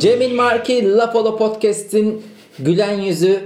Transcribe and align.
Cemil 0.00 0.34
Marki 0.34 0.96
Lapolo 0.96 1.36
Podcast'in 1.36 2.22
gülen 2.58 3.00
yüzü. 3.00 3.40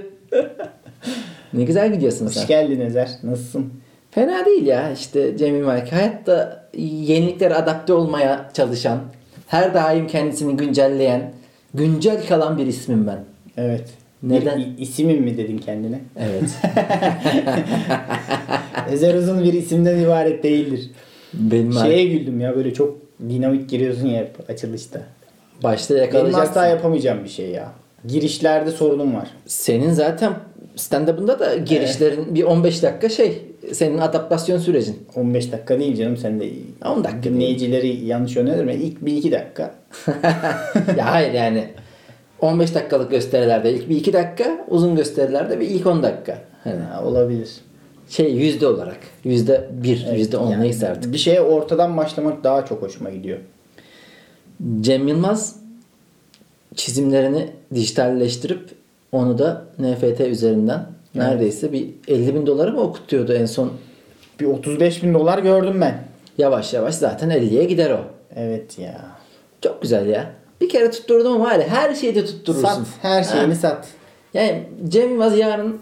ne 1.53 1.65
güzel 1.65 1.93
gidiyorsun 1.93 2.29
sen. 2.29 2.41
Hoş 2.41 2.49
geldin 2.49 2.81
Ezer. 2.81 3.09
Nasılsın? 3.23 3.73
Fena 4.11 4.47
değil 4.47 4.67
ya 4.67 4.93
işte 4.93 5.37
Cemil 5.37 5.63
Marki. 5.63 5.91
Hayatta 5.91 6.67
yeniliklere 6.79 7.55
adapte 7.55 7.93
olmaya 7.93 8.51
çalışan, 8.55 8.99
her 9.47 9.75
daim 9.75 10.07
kendisini 10.07 10.57
güncelleyen, 10.57 11.33
güncel 11.75 12.27
kalan 12.27 12.59
bir 12.59 12.67
ismim 12.67 13.07
ben. 13.07 13.19
Evet. 13.57 13.91
Neden? 14.23 14.59
Bir 14.59 14.79
isimim 14.79 15.23
mi 15.23 15.37
dedin 15.37 15.59
kendine? 15.59 16.01
Evet. 16.19 16.51
Ezer 18.93 19.15
uzun 19.15 19.45
bir 19.45 19.53
isimden 19.53 19.99
ibaret 19.99 20.43
değildir. 20.43 20.91
Benim 21.35 21.73
Şeye 21.73 22.05
güldüm 22.05 22.41
ya 22.41 22.57
böyle 22.57 22.75
çok 22.75 22.97
dinamik 23.29 23.71
giriyorsun 23.71 24.07
ya 24.07 24.29
açılışta. 24.49 25.03
Başta 25.65 25.95
Benim 25.95 26.05
yakalayacaksın. 26.05 26.51
asla 26.51 26.67
yapamayacağım 26.67 27.25
bir 27.25 27.29
şey 27.29 27.51
ya. 27.51 27.73
Girişlerde 28.07 28.71
sorunum 28.71 29.15
var. 29.15 29.29
Senin 29.47 29.91
zaten 29.93 30.33
stand-up'ında 30.77 31.39
da 31.39 31.57
girişlerin 31.57 32.35
bir 32.35 32.45
15 32.45 32.83
dakika 32.83 33.09
şey 33.09 33.43
senin 33.73 33.99
adaptasyon 33.99 34.59
sürecin. 34.59 34.97
15 35.17 35.53
dakika 35.53 35.79
değil 35.79 35.97
canım 35.97 36.17
sen 36.17 36.41
de 36.41 36.49
10 36.85 37.05
dakika 37.05 37.23
dinleyicileri 37.23 38.05
yanlış 38.07 38.37
yönlendirme. 38.37 38.75
İlk 38.75 39.05
bir 39.07 39.17
iki 39.17 39.33
dakika. 39.33 39.75
ya 40.99 41.13
hayır 41.13 41.33
yani 41.33 41.65
15 42.41 42.75
dakikalık 42.75 43.11
gösterilerde 43.11 43.73
ilk 43.73 43.89
bir 43.89 43.97
2 43.97 44.13
dakika, 44.13 44.65
uzun 44.69 44.97
gösterilerde 44.97 45.61
bir 45.61 45.69
ilk 45.69 45.87
10 45.87 46.03
dakika. 46.03 46.39
Hani 46.65 46.81
Ha, 46.81 47.05
olabilir. 47.05 47.49
şey 48.09 48.33
yüzde 48.33 48.67
olarak. 48.67 48.99
Yüzde 49.25 49.69
bir, 49.73 50.07
yüzde 50.17 50.37
on 50.37 50.51
Yani 50.51 50.63
neyse 50.63 50.89
artık. 50.89 51.13
Bir 51.13 51.19
şeye 51.19 51.41
ortadan 51.41 51.97
başlamak 51.97 52.45
daha 52.45 52.65
çok 52.67 52.83
hoşuma 52.83 53.11
gidiyor. 53.11 53.39
Cem 54.81 55.09
Yılmaz 55.09 55.57
çizimlerini 56.75 57.51
dijitalleştirip 57.75 58.71
onu 59.13 59.39
da 59.39 59.65
NFT 59.79 60.21
üzerinden 60.21 60.87
neredeyse 61.15 61.73
bir 61.73 61.89
50 62.09 62.35
bin 62.35 62.47
dolara 62.47 62.71
mı 62.71 62.81
okutuyordu 62.81 63.33
en 63.33 63.47
son? 63.47 63.73
Bir 64.41 64.45
35 64.47 65.03
bin 65.03 65.15
dolar 65.15 65.39
gördüm 65.39 65.81
ben. 65.81 66.05
Yavaş 66.39 66.75
yavaş 66.75 66.95
zaten 66.95 67.31
50'ye 67.31 67.65
gider 67.65 67.91
o. 67.91 68.01
Evet 68.37 68.79
ya. 68.79 69.01
Çok 69.63 69.83
güzel 69.83 70.07
ya. 70.07 70.31
Bir 70.61 70.69
kere 70.69 70.91
tutturdum 70.91 71.33
ama 71.33 71.51
hala 71.51 71.63
her 71.69 71.95
şeyi 71.95 72.15
de 72.15 72.25
tutturursun. 72.27 72.63
Sat. 72.69 72.87
Her 73.03 73.25
şeyini 73.25 73.55
Ha. 73.55 73.55
sat. 73.55 73.89
Yani 74.35 74.63
Cem 74.89 75.11
Yılmaz 75.11 75.39
yarın 75.39 75.79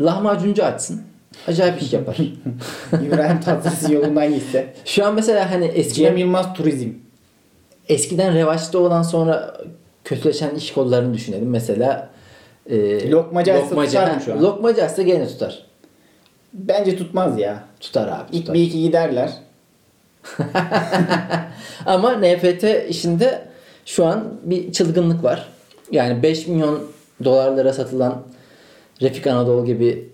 lahmacuncu 0.00 0.64
açsın. 0.64 1.02
Acayip 1.48 1.82
iş 1.82 1.92
yapar. 1.92 2.16
İbrahim 3.06 3.40
Tatlıses 3.40 3.90
yolundan 3.90 4.34
gitse. 4.34 4.74
Şu 4.84 5.06
an 5.06 5.14
mesela 5.14 5.50
hani 5.50 5.66
Cem 5.66 5.80
eskiden, 5.80 6.16
Yılmaz 6.16 6.54
Turizm. 6.54 6.88
Eskiden 7.88 8.34
revaçta 8.34 8.78
olan 8.78 9.02
sonra 9.02 9.56
kötüleşen 10.04 10.54
iş 10.54 10.72
kollarını 10.72 11.14
düşünelim. 11.14 11.50
Mesela 11.50 12.10
e, 12.70 13.10
Lokmacı 13.10 13.52
açsa 13.52 13.84
tutar 13.84 14.14
mı 14.14 14.20
şu 14.24 14.32
an? 14.32 14.42
Lokmacı 14.42 14.84
açsa 14.84 15.02
gene 15.02 15.26
tutar. 15.26 15.64
Bence 16.52 16.96
tutmaz 16.96 17.38
ya. 17.38 17.64
Tutar 17.80 18.08
abi 18.08 18.24
İlk 18.32 18.40
tutar. 18.42 18.54
bir 18.54 18.62
iki 18.62 18.82
giderler. 18.82 19.32
Ama 21.86 22.12
NFT 22.12 22.64
işinde 22.88 23.48
şu 23.86 24.06
an 24.06 24.24
bir 24.44 24.72
çılgınlık 24.72 25.24
var. 25.24 25.48
Yani 25.90 26.22
5 26.22 26.46
milyon 26.46 26.82
dolarlara 27.24 27.72
satılan 27.72 28.22
Refik 29.02 29.26
Anadolu 29.26 29.64
gibi 29.64 30.10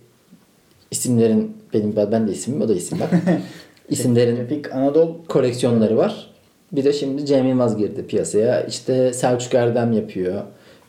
isimlerin 0.91 1.57
benim 1.75 1.97
ben 1.97 2.29
de 2.29 2.33
isimim 2.33 2.63
o 2.63 2.69
da 2.69 2.75
isim 2.75 3.01
bak. 3.01 3.11
İsimlerin 3.89 4.37
Refik 4.37 4.75
Anadolu 4.75 5.25
koleksiyonları 5.29 5.97
var. 5.97 6.30
Bir 6.73 6.85
de 6.85 6.93
şimdi 6.93 7.27
Cem 7.27 7.49
Yılmaz 7.49 7.77
girdi 7.77 8.07
piyasaya. 8.07 8.61
İşte 8.61 9.13
Selçuk 9.13 9.55
Erdem 9.55 9.93
yapıyor 9.93 10.43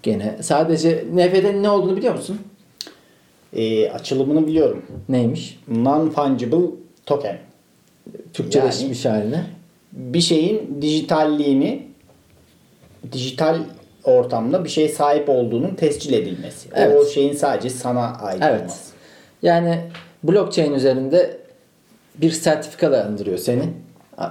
gene. 0.03 0.37
Sadece 0.41 1.05
NFT'nin 1.13 1.63
ne 1.63 1.69
olduğunu 1.69 1.97
biliyor 1.97 2.13
musun? 2.15 2.39
e, 3.55 3.89
açılımını 3.89 4.47
biliyorum. 4.47 4.85
Neymiş? 5.09 5.59
Non-fungible 5.71 6.69
token. 7.05 7.37
Türkçeleşmiş 8.33 9.05
haline. 9.05 9.43
Bir 9.91 10.21
şeyin 10.21 10.77
dijitalliğini 10.81 11.87
dijital 13.11 13.57
ortamda 14.03 14.63
bir 14.63 14.69
şeye 14.69 14.89
sahip 14.89 15.29
olduğunun 15.29 15.75
tescil 15.75 16.13
edilmesi. 16.13 16.69
Evet. 16.73 16.97
O 17.01 17.05
şeyin 17.05 17.33
sadece 17.33 17.69
sana 17.69 18.13
ait 18.21 18.41
Evet. 18.43 18.59
olması. 18.61 18.91
Yani 19.43 19.79
blockchain 20.23 20.73
üzerinde 20.73 21.37
bir 22.15 22.31
sertifikalandırıyor 22.31 23.37
seni. 23.37 23.63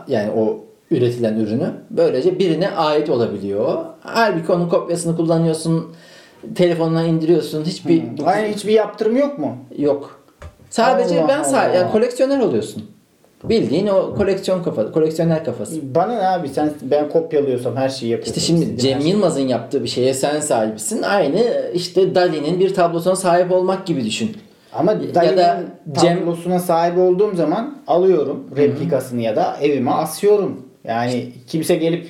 Yani 0.09 0.31
o 0.31 0.65
üretilen 0.91 1.37
ürünü. 1.37 1.71
Böylece 1.91 2.39
birine 2.39 2.71
ait 2.71 3.11
olabiliyor. 3.11 3.79
Halbuki 4.01 4.53
onun 4.53 4.69
kopyasını 4.69 5.17
kullanıyorsun. 5.17 5.87
Telefonuna 6.55 7.05
indiriyorsun. 7.05 7.65
Hiçbir 7.65 8.03
Aynen 8.27 8.53
hiçbir 8.53 8.73
yaptırım 8.73 9.17
yok 9.17 9.39
mu? 9.39 9.57
yok. 9.79 10.21
Sadece 10.71 11.21
Allah 11.21 11.29
ben 11.29 11.41
sa- 11.43 11.67
Allah. 11.69 11.75
yani 11.75 11.93
koleksiyoner 11.93 12.41
oluyorsun. 12.41 12.83
Bildiğin 13.45 13.87
o 13.87 14.15
koleksiyon 14.15 14.63
kafa, 14.63 14.93
koleksiyoner 14.93 15.45
kafası. 15.45 15.95
Bana 15.95 16.15
ne 16.15 16.27
abi 16.29 16.49
sen 16.49 16.71
ben 16.83 17.09
kopyalıyorsam 17.09 17.77
her 17.77 17.89
şeyi 17.89 18.13
yapıyorsun. 18.13 18.41
İşte 18.41 18.47
şimdi 18.47 18.79
Cem 18.81 19.01
Yılmaz'ın 19.01 19.49
yaptığı 19.49 19.83
bir 19.85 19.89
şeye 19.89 20.15
sen 20.15 20.41
sahibisin. 20.41 21.03
Aynı 21.03 21.71
işte 21.75 22.15
Dali'nin 22.15 22.61
bir 22.61 22.75
tablosuna 22.75 23.17
sahip 23.17 23.53
olmak 23.53 23.87
gibi 23.87 24.05
düşün. 24.05 24.37
Ama 24.73 24.93
Ya 24.93 25.15
Dali'nin 25.15 25.37
da 25.37 25.61
Cem- 25.93 26.19
tablosuna 26.19 26.59
sahip 26.59 26.99
olduğum 26.99 27.35
zaman 27.37 27.79
alıyorum 27.87 28.45
replikasını 28.57 29.21
ya 29.23 29.37
da 29.37 29.57
evime 29.63 29.91
asıyorum. 29.91 30.61
Yani 30.85 31.33
kimse 31.47 31.77
gelip 31.77 32.07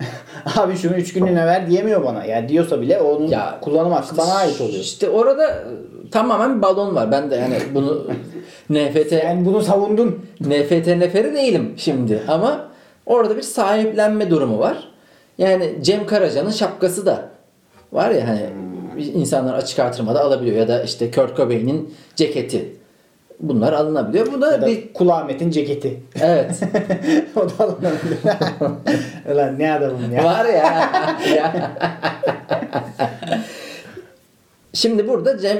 abi 0.56 0.76
şunu 0.76 0.94
3 0.94 1.12
günlüğüne 1.12 1.46
ver 1.46 1.70
diyemiyor 1.70 2.04
bana. 2.04 2.24
Yani 2.24 2.48
diyorsa 2.48 2.80
bile 2.80 3.00
onun 3.00 3.28
Ya, 3.28 3.58
kullanım 3.60 3.92
hakkı 3.92 4.16
bana 4.16 4.34
ait 4.34 4.60
oluyor. 4.60 4.80
İşte 4.80 5.08
orada 5.08 5.50
e, 5.50 5.62
tamamen 6.10 6.56
bir 6.56 6.62
balon 6.62 6.94
var. 6.94 7.12
Ben 7.12 7.30
de 7.30 7.36
yani 7.36 7.56
bunu 7.74 8.06
NFT 8.70 9.12
Yani 9.12 9.46
bunu 9.46 9.62
savundun. 9.62 10.26
NFT 10.40 10.86
neferi 10.86 11.34
değilim 11.34 11.74
şimdi 11.76 12.22
ama 12.28 12.68
orada 13.06 13.36
bir 13.36 13.42
sahiplenme 13.42 14.30
durumu 14.30 14.58
var. 14.58 14.88
Yani 15.38 15.74
Cem 15.82 16.06
Karaca'nın 16.06 16.50
şapkası 16.50 17.06
da 17.06 17.28
var 17.92 18.10
ya 18.10 18.28
hani 18.28 18.40
insanlar 19.14 19.54
açık 19.54 19.78
artırmada 19.78 20.20
alabiliyor 20.20 20.56
ya 20.56 20.68
da 20.68 20.82
işte 20.82 21.10
Kurt 21.10 21.36
Cobain'in 21.36 21.94
ceketi. 22.16 22.76
Bunlar 23.40 23.72
alınabiliyor. 23.72 24.32
Bu 24.32 24.40
da, 24.40 24.52
Ya 24.52 24.62
da 24.62 24.66
bir 24.66 24.92
Kul 24.92 25.08
Ahmet'in 25.08 25.50
ceketi. 25.50 26.00
evet. 26.20 26.60
o 27.36 27.40
da 27.40 27.64
alınabilir. 27.64 28.18
Ulan 29.34 29.58
ne 29.58 29.72
adamım 29.72 30.12
ya. 30.14 30.24
Var 30.24 30.44
ya. 30.44 30.52
ya. 31.36 31.70
Şimdi 34.72 35.08
burada 35.08 35.38
Cem 35.38 35.58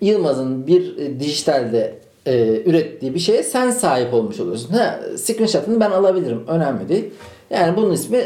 Yılmaz'ın 0.00 0.66
bir 0.66 0.98
e, 0.98 1.20
dijitalde 1.20 1.94
e, 2.26 2.60
ürettiği 2.64 3.14
bir 3.14 3.18
şeye 3.20 3.42
sen 3.42 3.70
sahip 3.70 4.14
olmuş 4.14 4.40
oluyorsun. 4.40 4.72
Ha, 4.74 5.00
screenshot'ını 5.16 5.80
ben 5.80 5.90
alabilirim. 5.90 6.42
Önemli 6.48 6.88
değil. 6.88 7.10
Yani 7.50 7.76
bunun 7.76 7.92
ismi 7.92 8.20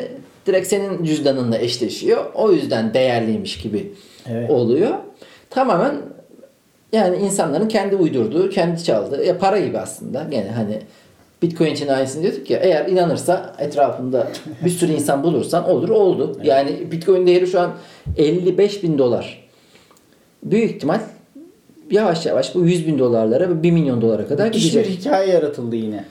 direkt 0.46 0.66
senin 0.68 1.04
cüzdanınla 1.04 1.58
eşleşiyor. 1.58 2.24
O 2.34 2.52
yüzden 2.52 2.94
değerliymiş 2.94 3.58
gibi 3.58 3.92
Evet. 4.30 4.50
oluyor. 4.50 4.90
Tamamen 5.50 5.94
yani 6.92 7.16
insanların 7.16 7.68
kendi 7.68 7.96
uydurduğu, 7.96 8.50
kendi 8.50 8.84
çaldığı 8.84 9.24
ya 9.24 9.38
para 9.38 9.60
gibi 9.60 9.78
aslında. 9.78 10.26
Gene 10.30 10.50
hani 10.50 10.78
Bitcoin 11.42 11.72
için 11.74 11.88
aynısını 11.88 12.22
diyorduk 12.22 12.50
ya. 12.50 12.58
Eğer 12.58 12.86
inanırsa 12.86 13.54
etrafında 13.58 14.28
bir 14.64 14.70
sürü 14.70 14.92
insan 14.92 15.22
bulursan 15.22 15.68
olur 15.68 15.88
oldu. 15.88 16.38
Yani 16.42 16.92
Bitcoin 16.92 17.26
değeri 17.26 17.46
şu 17.46 17.60
an 17.60 17.72
55 18.16 18.82
bin 18.82 18.98
dolar. 18.98 19.48
Büyük 20.42 20.70
ihtimal 20.70 21.00
yavaş 21.90 22.26
yavaş 22.26 22.54
bu 22.54 22.64
100 22.66 22.86
bin 22.86 22.98
dolarlara 22.98 23.48
ve 23.48 23.62
1 23.62 23.70
milyon 23.70 24.02
dolara 24.02 24.26
kadar 24.26 24.46
Müthiş 24.46 24.64
bir 24.64 24.70
gidecek. 24.80 25.00
hikaye 25.00 25.32
yaratıldı 25.32 25.76
yine. 25.76 26.04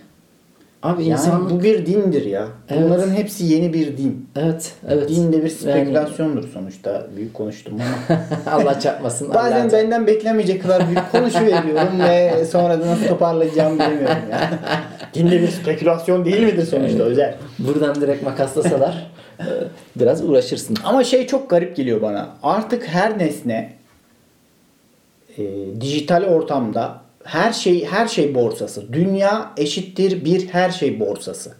Abi 0.83 1.01
Yani 1.03 1.11
insanlık... 1.11 1.51
bu 1.51 1.63
bir 1.63 1.85
dindir 1.85 2.25
ya. 2.25 2.47
Evet. 2.69 2.81
Bunların 2.83 3.11
hepsi 3.11 3.45
yeni 3.45 3.73
bir 3.73 3.97
din. 3.97 4.29
Evet, 4.35 4.73
evet. 4.87 5.09
Din 5.09 5.33
de 5.33 5.37
bir 5.37 5.41
Yani 5.41 5.51
spekülasyondur 5.51 6.47
sonuçta. 6.53 7.07
Büyük 7.15 7.33
konuştum 7.33 7.73
ama. 7.73 8.19
Allah 8.51 8.79
çarpmasın. 8.79 9.33
Bazen 9.33 9.61
Allah 9.61 9.73
benden 9.73 10.07
beklemeyecek 10.07 10.61
kadar 10.61 10.87
büyük 10.87 11.11
konuşu 11.11 11.45
veriyorum 11.45 11.99
ve 11.99 12.45
sonra 12.45 12.81
da 12.81 12.87
nasıl 12.87 13.07
toparlayacağımı 13.07 13.75
bilemiyorum 13.75 14.29
ya. 14.31 14.49
Din 15.13 15.31
de 15.31 15.41
bir 15.41 15.47
spekülasyon 15.47 16.25
değil 16.25 16.43
midir 16.43 16.65
sonuçta 16.65 17.03
özel? 17.03 17.35
Buradan 17.59 17.95
direkt 17.95 18.23
makaslasalar 18.23 19.11
e, 19.39 19.45
biraz 19.95 20.23
uğraşırsın. 20.23 20.77
Ama 20.83 21.03
şey 21.03 21.27
çok 21.27 21.49
garip 21.49 21.75
geliyor 21.75 22.01
bana. 22.01 22.29
Artık 22.43 22.87
her 22.87 23.19
nesne 23.19 23.73
e, 25.37 25.43
dijital 25.81 26.23
ortamda 26.23 27.06
her 27.27 27.53
şey 27.53 27.85
her 27.85 28.07
şey 28.07 28.35
borsası. 28.35 28.93
Dünya 28.93 29.51
eşittir 29.57 30.25
bir 30.25 30.47
her 30.47 30.69
şey 30.69 30.99
borsası. 30.99 31.51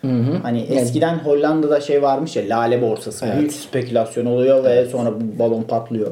Hı 0.00 0.08
hı. 0.08 0.36
Hani 0.42 0.58
Yani- 0.58 0.74
eskiden 0.80 1.18
Hollanda'da 1.18 1.80
şey 1.80 2.02
varmış 2.02 2.36
ya 2.36 2.42
lale 2.48 2.82
borsası. 2.82 3.26
Evet. 3.26 3.38
Büyük 3.38 3.52
spekülasyon 3.52 4.26
oluyor 4.26 4.64
ve 4.64 4.86
sonra 4.86 5.12
bu 5.20 5.38
balon 5.38 5.62
patlıyor. 5.62 6.10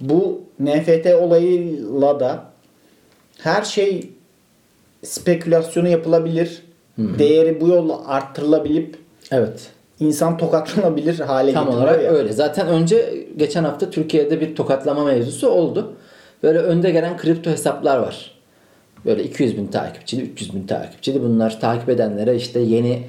Bu 0.00 0.40
NFT 0.60 1.14
olayıyla 1.14 2.20
da 2.20 2.44
her 3.38 3.62
şey 3.62 4.10
spekülasyonu 5.02 5.88
yapılabilir. 5.88 6.62
Değeri 6.98 7.60
bu 7.60 7.68
yolla 7.68 8.08
arttırılabilip 8.08 8.96
Evet. 9.30 9.70
insan 10.00 10.36
tokatlanabilir 10.38 11.18
hale 11.20 11.52
Tam 11.52 11.64
getiriyor 11.64 11.84
olarak 11.88 12.04
ya. 12.04 12.10
öyle. 12.10 12.32
Zaten 12.32 12.66
önce 12.68 13.14
geçen 13.36 13.64
hafta 13.64 13.90
Türkiye'de 13.90 14.40
bir 14.40 14.54
tokatlama 14.56 15.04
mevzusu 15.04 15.48
oldu. 15.48 15.92
Böyle 16.42 16.58
önde 16.58 16.90
gelen 16.90 17.16
kripto 17.16 17.50
hesaplar 17.50 17.98
var. 17.98 18.30
Böyle 19.04 19.24
200 19.24 19.56
bin 19.56 19.66
takipçili, 19.66 20.22
300 20.22 20.54
bin 20.54 20.66
takipçili. 20.66 21.22
Bunlar 21.22 21.60
takip 21.60 21.88
edenlere 21.88 22.36
işte 22.36 22.60
yeni 22.60 23.02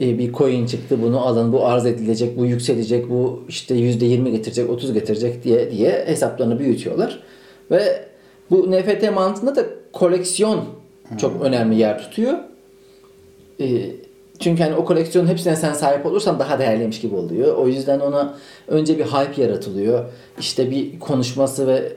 e, 0.00 0.18
bir 0.18 0.32
coin 0.32 0.66
çıktı 0.66 1.02
bunu 1.02 1.26
alın, 1.26 1.52
bu 1.52 1.66
arz 1.66 1.86
edilecek, 1.86 2.38
bu 2.38 2.46
yükselecek, 2.46 3.10
bu 3.10 3.44
işte 3.48 3.74
%20 3.74 4.30
getirecek, 4.30 4.70
30 4.70 4.92
getirecek 4.92 5.44
diye 5.44 5.70
diye 5.70 6.04
hesaplarını 6.06 6.58
büyütüyorlar. 6.58 7.22
Ve 7.70 8.04
bu 8.50 8.70
NFT 8.70 9.12
mantığında 9.14 9.56
da 9.56 9.64
koleksiyon 9.92 10.64
çok 11.18 11.42
önemli 11.42 11.78
yer 11.78 11.98
tutuyor. 11.98 12.38
E, 13.60 13.66
çünkü 14.38 14.62
hani 14.62 14.74
o 14.74 14.84
koleksiyonun 14.84 15.28
hepsine 15.28 15.56
sen 15.56 15.72
sahip 15.72 16.06
olursan 16.06 16.38
daha 16.38 16.58
değerliymiş 16.58 17.00
gibi 17.00 17.14
oluyor. 17.14 17.56
O 17.56 17.68
yüzden 17.68 18.00
ona 18.00 18.34
önce 18.68 18.98
bir 18.98 19.04
hype 19.04 19.42
yaratılıyor. 19.42 20.04
İşte 20.38 20.70
bir 20.70 20.98
konuşması 20.98 21.66
ve 21.66 21.92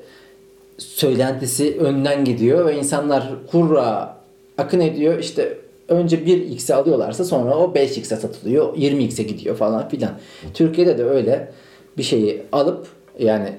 söylentisi 0.82 1.78
önden 1.80 2.26
gidiyor 2.26 2.66
ve 2.66 2.78
insanlar 2.78 3.30
hurra 3.52 4.18
akın 4.58 4.80
ediyor. 4.80 5.20
İşte 5.20 5.58
önce 5.88 6.18
1x'e 6.18 6.76
alıyorlarsa 6.76 7.24
sonra 7.24 7.58
o 7.58 7.74
5x'e 7.74 8.16
satılıyor. 8.16 8.78
20x'e 8.78 9.24
gidiyor 9.24 9.56
falan 9.56 9.90
filan. 9.90 10.12
Türkiye'de 10.54 10.98
de 10.98 11.04
öyle 11.04 11.52
bir 11.98 12.04
şeyi 12.04 12.42
alıp 12.52 12.88
yani 13.20 13.50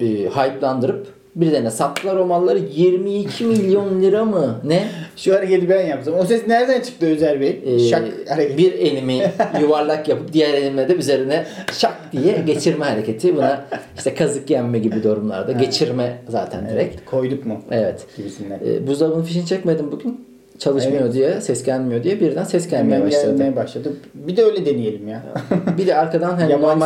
e, 0.00 0.04
hype'landırıp 0.06 1.13
birilerine 1.36 1.70
sattılar 1.70 2.16
o 2.16 2.26
malları 2.26 2.58
22 2.74 3.44
milyon 3.44 4.02
lira 4.02 4.24
mı 4.24 4.60
ne? 4.64 4.88
Şu 5.16 5.34
hareketi 5.34 5.68
ben 5.68 5.86
yapsam. 5.86 6.14
O 6.14 6.24
ses 6.24 6.46
nereden 6.46 6.80
çıktı 6.80 7.06
Özer 7.06 7.40
Bey? 7.40 7.60
Ee, 7.66 7.78
Şak 7.78 8.02
hareketi. 8.28 8.58
bir 8.58 8.72
elimi 8.72 9.22
yuvarlak 9.60 10.08
yapıp 10.08 10.32
diğer 10.32 10.54
elimle 10.54 10.88
de 10.88 10.94
üzerine 10.94 11.44
şak 11.72 11.96
diye 12.12 12.38
geçirme 12.46 12.84
hareketi. 12.84 13.36
Buna 13.36 13.64
işte 13.96 14.14
kazık 14.14 14.50
yenme 14.50 14.78
gibi 14.78 15.02
durumlarda 15.02 15.52
geçirme 15.52 16.18
zaten 16.28 16.68
direkt. 16.68 16.94
Evet, 16.94 17.04
koyduk 17.06 17.46
mu? 17.46 17.60
Evet. 17.70 18.06
Gibisinden. 18.16 18.60
Ee, 18.66 18.86
buzdolabının 18.86 19.22
fişini 19.24 19.46
çekmedim 19.46 19.92
bugün. 19.92 20.24
Çalışmıyor 20.58 21.02
Evet. 21.02 21.12
diye, 21.14 21.40
ses 21.40 21.64
gelmiyor 21.64 22.04
diye 22.04 22.20
birden 22.20 22.44
ses 22.44 22.68
gelmeye 22.70 22.94
Hemen 22.94 23.06
başladı. 23.06 23.26
gelmeye 23.30 23.56
başladı. 23.56 23.92
Bir 24.14 24.36
de 24.36 24.44
öyle 24.44 24.66
deneyelim 24.66 25.08
ya. 25.08 25.22
Bir 25.78 25.86
de 25.86 25.96
arkadan 25.96 26.30
hani 26.40 26.52
normal, 26.52 26.76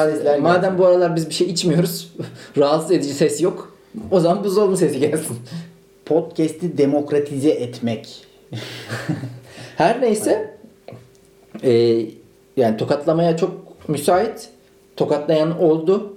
madem 0.40 0.60
gelsin. 0.62 0.78
bu 0.78 0.86
aralar 0.86 1.16
biz 1.16 1.28
bir 1.28 1.34
şey 1.34 1.46
içmiyoruz, 1.50 2.12
rahatsız 2.58 2.90
edici 2.92 3.12
ses 3.14 3.42
yok. 3.42 3.77
O 4.10 4.20
zaman 4.20 4.44
buzdolabı 4.44 4.76
sesi 4.76 5.00
gelsin. 5.00 5.36
Podcast'i 6.04 6.78
demokratize 6.78 7.50
etmek. 7.50 8.26
Her 9.76 10.00
neyse 10.00 10.54
e, 11.62 12.00
yani 12.56 12.76
tokatlamaya 12.76 13.36
çok 13.36 13.52
müsait. 13.88 14.48
Tokatlayan 14.96 15.60
oldu. 15.60 16.16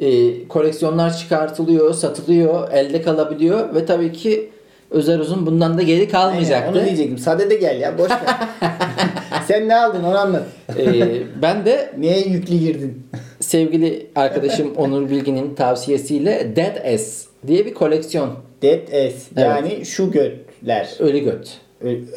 E, 0.00 0.48
koleksiyonlar 0.48 1.16
çıkartılıyor, 1.16 1.94
satılıyor, 1.94 2.72
elde 2.72 3.02
kalabiliyor 3.02 3.74
ve 3.74 3.86
tabii 3.86 4.12
ki 4.12 4.50
Özer 4.90 5.18
Uzun 5.18 5.46
bundan 5.46 5.78
da 5.78 5.82
geri 5.82 5.98
Aynen, 5.98 6.10
kalmayacaktı. 6.10 6.78
onu 6.78 6.86
diyecektim. 6.86 7.18
Sade 7.18 7.50
de 7.50 7.56
gel 7.56 7.80
ya 7.80 7.98
boş 7.98 8.10
ver. 8.10 8.36
Sen 9.48 9.68
ne 9.68 9.76
aldın 9.76 10.04
onu 10.04 10.18
anlat. 10.18 10.42
E, 10.78 11.12
ben 11.42 11.64
de 11.64 11.92
Neye 11.98 12.20
yüklü 12.28 12.56
girdin? 12.56 13.02
Sevgili 13.50 14.06
arkadaşım 14.16 14.72
Onur 14.76 15.10
Bilgin'in 15.10 15.54
tavsiyesiyle 15.54 16.56
Dead 16.56 16.96
S 16.98 17.26
diye 17.46 17.66
bir 17.66 17.74
koleksiyon. 17.74 18.30
Dead 18.62 18.86
S. 18.88 19.40
Yani 19.40 19.84
şu 19.86 20.10
götler. 20.10 20.94
Ölü 20.98 21.18
göt. 21.18 21.58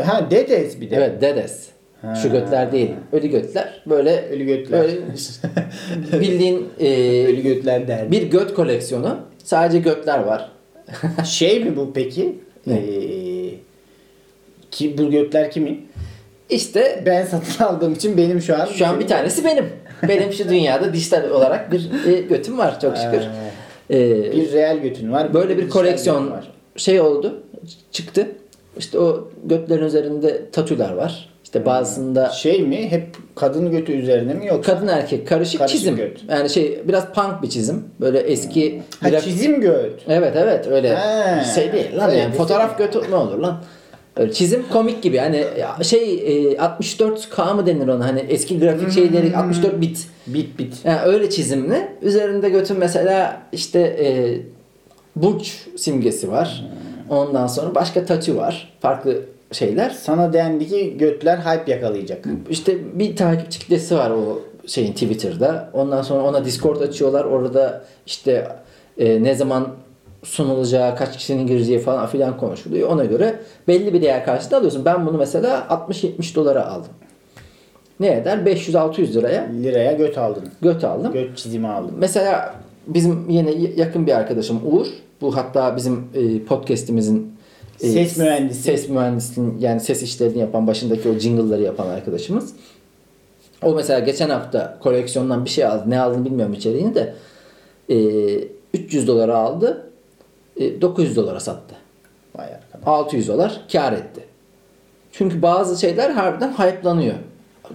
Ha 0.03 0.31
Dead 0.31 0.47
S 0.47 0.81
bir 0.81 0.89
de. 0.89 0.95
Evet 0.95 1.21
Dead 1.21 1.47
S. 1.47 1.71
Ha. 2.01 2.15
Şu 2.15 2.31
götler 2.31 2.71
değil. 2.71 2.91
Ölü 3.11 3.27
götler. 3.27 3.81
Böyle 3.89 4.29
Ölü 4.31 4.45
götler. 4.45 4.81
Böyle 4.81 6.21
bildiğin 6.21 6.69
e, 6.79 6.87
Ölü 7.27 7.41
götler 7.41 7.87
derdi. 7.87 8.11
bir 8.11 8.23
göt 8.23 8.53
koleksiyonu. 8.53 9.19
Sadece 9.43 9.79
götler 9.79 10.19
var. 10.19 10.51
Şey 11.25 11.63
mi 11.63 11.75
bu 11.75 11.91
peki? 11.93 12.35
Ne? 12.67 12.73
Ee, 12.73 13.49
ki 14.71 14.97
bu 14.97 15.11
götler 15.11 15.51
kimin? 15.51 15.87
İşte 16.49 17.03
Ben 17.05 17.25
satın 17.25 17.63
aldığım 17.63 17.93
için 17.93 18.17
benim 18.17 18.41
şu 18.41 18.55
an. 18.55 18.65
şu 18.65 18.87
an 18.87 18.99
bir 18.99 19.07
tanesi 19.07 19.45
benim. 19.45 19.65
Benim 20.07 20.33
şu 20.33 20.49
dünyada 20.49 20.93
dijital 20.93 21.29
olarak 21.29 21.71
bir 21.71 21.89
e, 22.07 22.21
götüm 22.21 22.57
var 22.57 22.79
çok 22.79 22.97
şükür. 22.97 23.21
Ee, 23.89 23.99
E, 23.99 24.31
bir 24.31 24.51
real 24.53 24.77
götün 24.77 25.11
var. 25.11 25.33
böyle 25.33 25.57
bir 25.57 25.69
koleksiyon 25.69 26.31
var. 26.31 26.51
şey 26.77 27.01
oldu. 27.01 27.43
Çıktı. 27.91 28.27
İşte 28.77 28.99
o 28.99 29.27
götlerin 29.43 29.83
üzerinde 29.85 30.49
tatüler 30.51 30.91
var. 30.93 31.29
İşte 31.43 31.65
bazısında 31.65 32.29
Şey 32.29 32.61
mi? 32.61 32.87
Hep 32.91 33.07
kadın 33.35 33.71
götü 33.71 33.91
üzerine 33.91 34.33
mi 34.33 34.45
yoksa? 34.47 34.73
kadın 34.75 34.87
erkek 34.87 35.27
karışık, 35.27 35.59
Karışık 35.59 35.79
çizim. 35.79 35.95
göt. 35.95 36.17
Yani 36.29 36.49
şey 36.49 36.81
biraz 36.87 37.05
punk 37.13 37.41
bir 37.43 37.49
çizim. 37.49 37.83
Böyle 38.01 38.19
eski 38.19 38.81
Ha 38.99 39.09
graf- 39.09 39.21
çizim 39.23 39.61
göt. 39.61 39.99
Evet 40.07 40.33
evet 40.37 40.67
öyle 40.67 40.95
Ha, 40.95 41.43
şey 41.55 41.73
değil 41.73 41.97
lan 41.97 42.09
öyle 42.09 42.19
yani 42.19 42.33
fotoğraf 42.35 42.77
şey. 42.77 42.85
götü 42.85 43.01
ne 43.11 43.15
olur 43.15 43.37
lan. 43.37 43.63
Çizim 44.33 44.63
komik 44.71 45.03
gibi 45.03 45.17
hani 45.17 45.45
şey 45.83 46.13
e, 46.13 46.53
64K 46.53 47.55
mı 47.55 47.65
denir 47.65 47.87
ona 47.87 48.05
hani 48.05 48.19
eski 48.19 48.59
grafik 48.59 48.91
şeyleri 48.91 49.37
64 49.37 49.81
bit. 49.81 50.07
Bit 50.27 50.59
bit. 50.59 50.73
Yani 50.83 51.01
öyle 51.01 51.29
çizimli. 51.29 51.87
Üzerinde 52.01 52.49
götün 52.49 52.77
mesela 52.79 53.41
işte 53.51 53.79
e, 53.79 54.37
burç 55.15 55.67
simgesi 55.77 56.31
var. 56.31 56.65
Ondan 57.09 57.47
sonra 57.47 57.75
başka 57.75 58.05
tatü 58.05 58.37
var. 58.37 58.73
Farklı 58.81 59.21
şeyler. 59.51 59.89
Sana 59.89 60.33
dendi 60.33 60.67
ki 60.67 60.97
götler 60.97 61.37
hype 61.37 61.71
yakalayacak. 61.71 62.25
İşte 62.49 62.99
bir 62.99 63.15
takipçi 63.15 63.59
kitlesi 63.59 63.95
var 63.95 64.09
o 64.09 64.41
şeyin 64.67 64.93
Twitter'da. 64.93 65.69
Ondan 65.73 66.01
sonra 66.01 66.23
ona 66.23 66.45
Discord 66.45 66.81
açıyorlar. 66.81 67.25
Orada 67.25 67.83
işte 68.05 68.47
e, 68.97 69.23
ne 69.23 69.35
zaman 69.35 69.67
sunulacağı, 70.23 70.95
kaç 70.95 71.17
kişinin 71.17 71.47
gireceği 71.47 71.79
falan 71.79 72.07
filan 72.07 72.37
konuşuluyor. 72.37 72.89
Ona 72.89 73.05
göre 73.05 73.39
belli 73.67 73.93
bir 73.93 74.01
değer 74.01 74.25
karşılığında 74.25 74.57
alıyorsun. 74.57 74.85
Ben 74.85 75.07
bunu 75.07 75.17
mesela 75.17 75.67
60-70 75.89 76.35
dolara 76.35 76.67
aldım. 76.67 76.91
Ne 77.99 78.13
eder? 78.13 78.37
500-600 78.37 79.13
liraya 79.13 79.47
Liraya 79.63 79.91
göt 79.91 80.17
aldın. 80.17 80.43
göt 80.61 80.83
aldım. 80.83 81.13
Göt 81.13 81.37
çizimi 81.37 81.67
aldın. 81.67 81.95
Mesela 81.97 82.55
bizim 82.87 83.29
yine 83.29 83.51
yakın 83.75 84.07
bir 84.07 84.11
arkadaşım 84.11 84.61
Uğur. 84.71 84.87
Bu 85.21 85.35
hatta 85.35 85.77
bizim 85.77 86.07
e, 86.13 86.43
podcast'imizin 86.43 87.33
e, 87.81 87.89
Ses 87.89 88.17
mühendisi. 88.17 88.61
Ses 88.61 88.89
mühendisinin 88.89 89.59
yani 89.59 89.79
ses 89.79 90.03
işlerini 90.03 90.39
yapan 90.39 90.67
başındaki 90.67 91.09
o 91.09 91.13
jingle'ları 91.13 91.61
yapan 91.61 91.87
arkadaşımız. 91.87 92.53
O 93.63 93.73
mesela 93.73 93.99
geçen 93.99 94.29
hafta 94.29 94.77
koleksiyondan 94.79 95.45
bir 95.45 95.49
şey 95.49 95.65
aldı. 95.65 95.83
Ne 95.87 95.99
aldığını 95.99 96.25
bilmiyorum 96.25 96.53
içeriğini 96.53 96.95
de. 96.95 97.13
E, 97.89 97.97
300 98.73 99.07
dolara 99.07 99.37
aldı. 99.37 99.89
E, 100.57 100.81
900 100.81 101.15
dolara 101.15 101.39
sattı. 101.39 101.75
Vay 102.35 102.45
arkadaş. 102.45 102.87
600 102.87 103.27
dolar 103.27 103.61
kar 103.71 103.93
etti. 103.93 104.21
Çünkü 105.11 105.41
bazı 105.41 105.81
şeyler 105.81 106.09
harbiden 106.09 106.51
hype'lanıyor. 106.51 107.15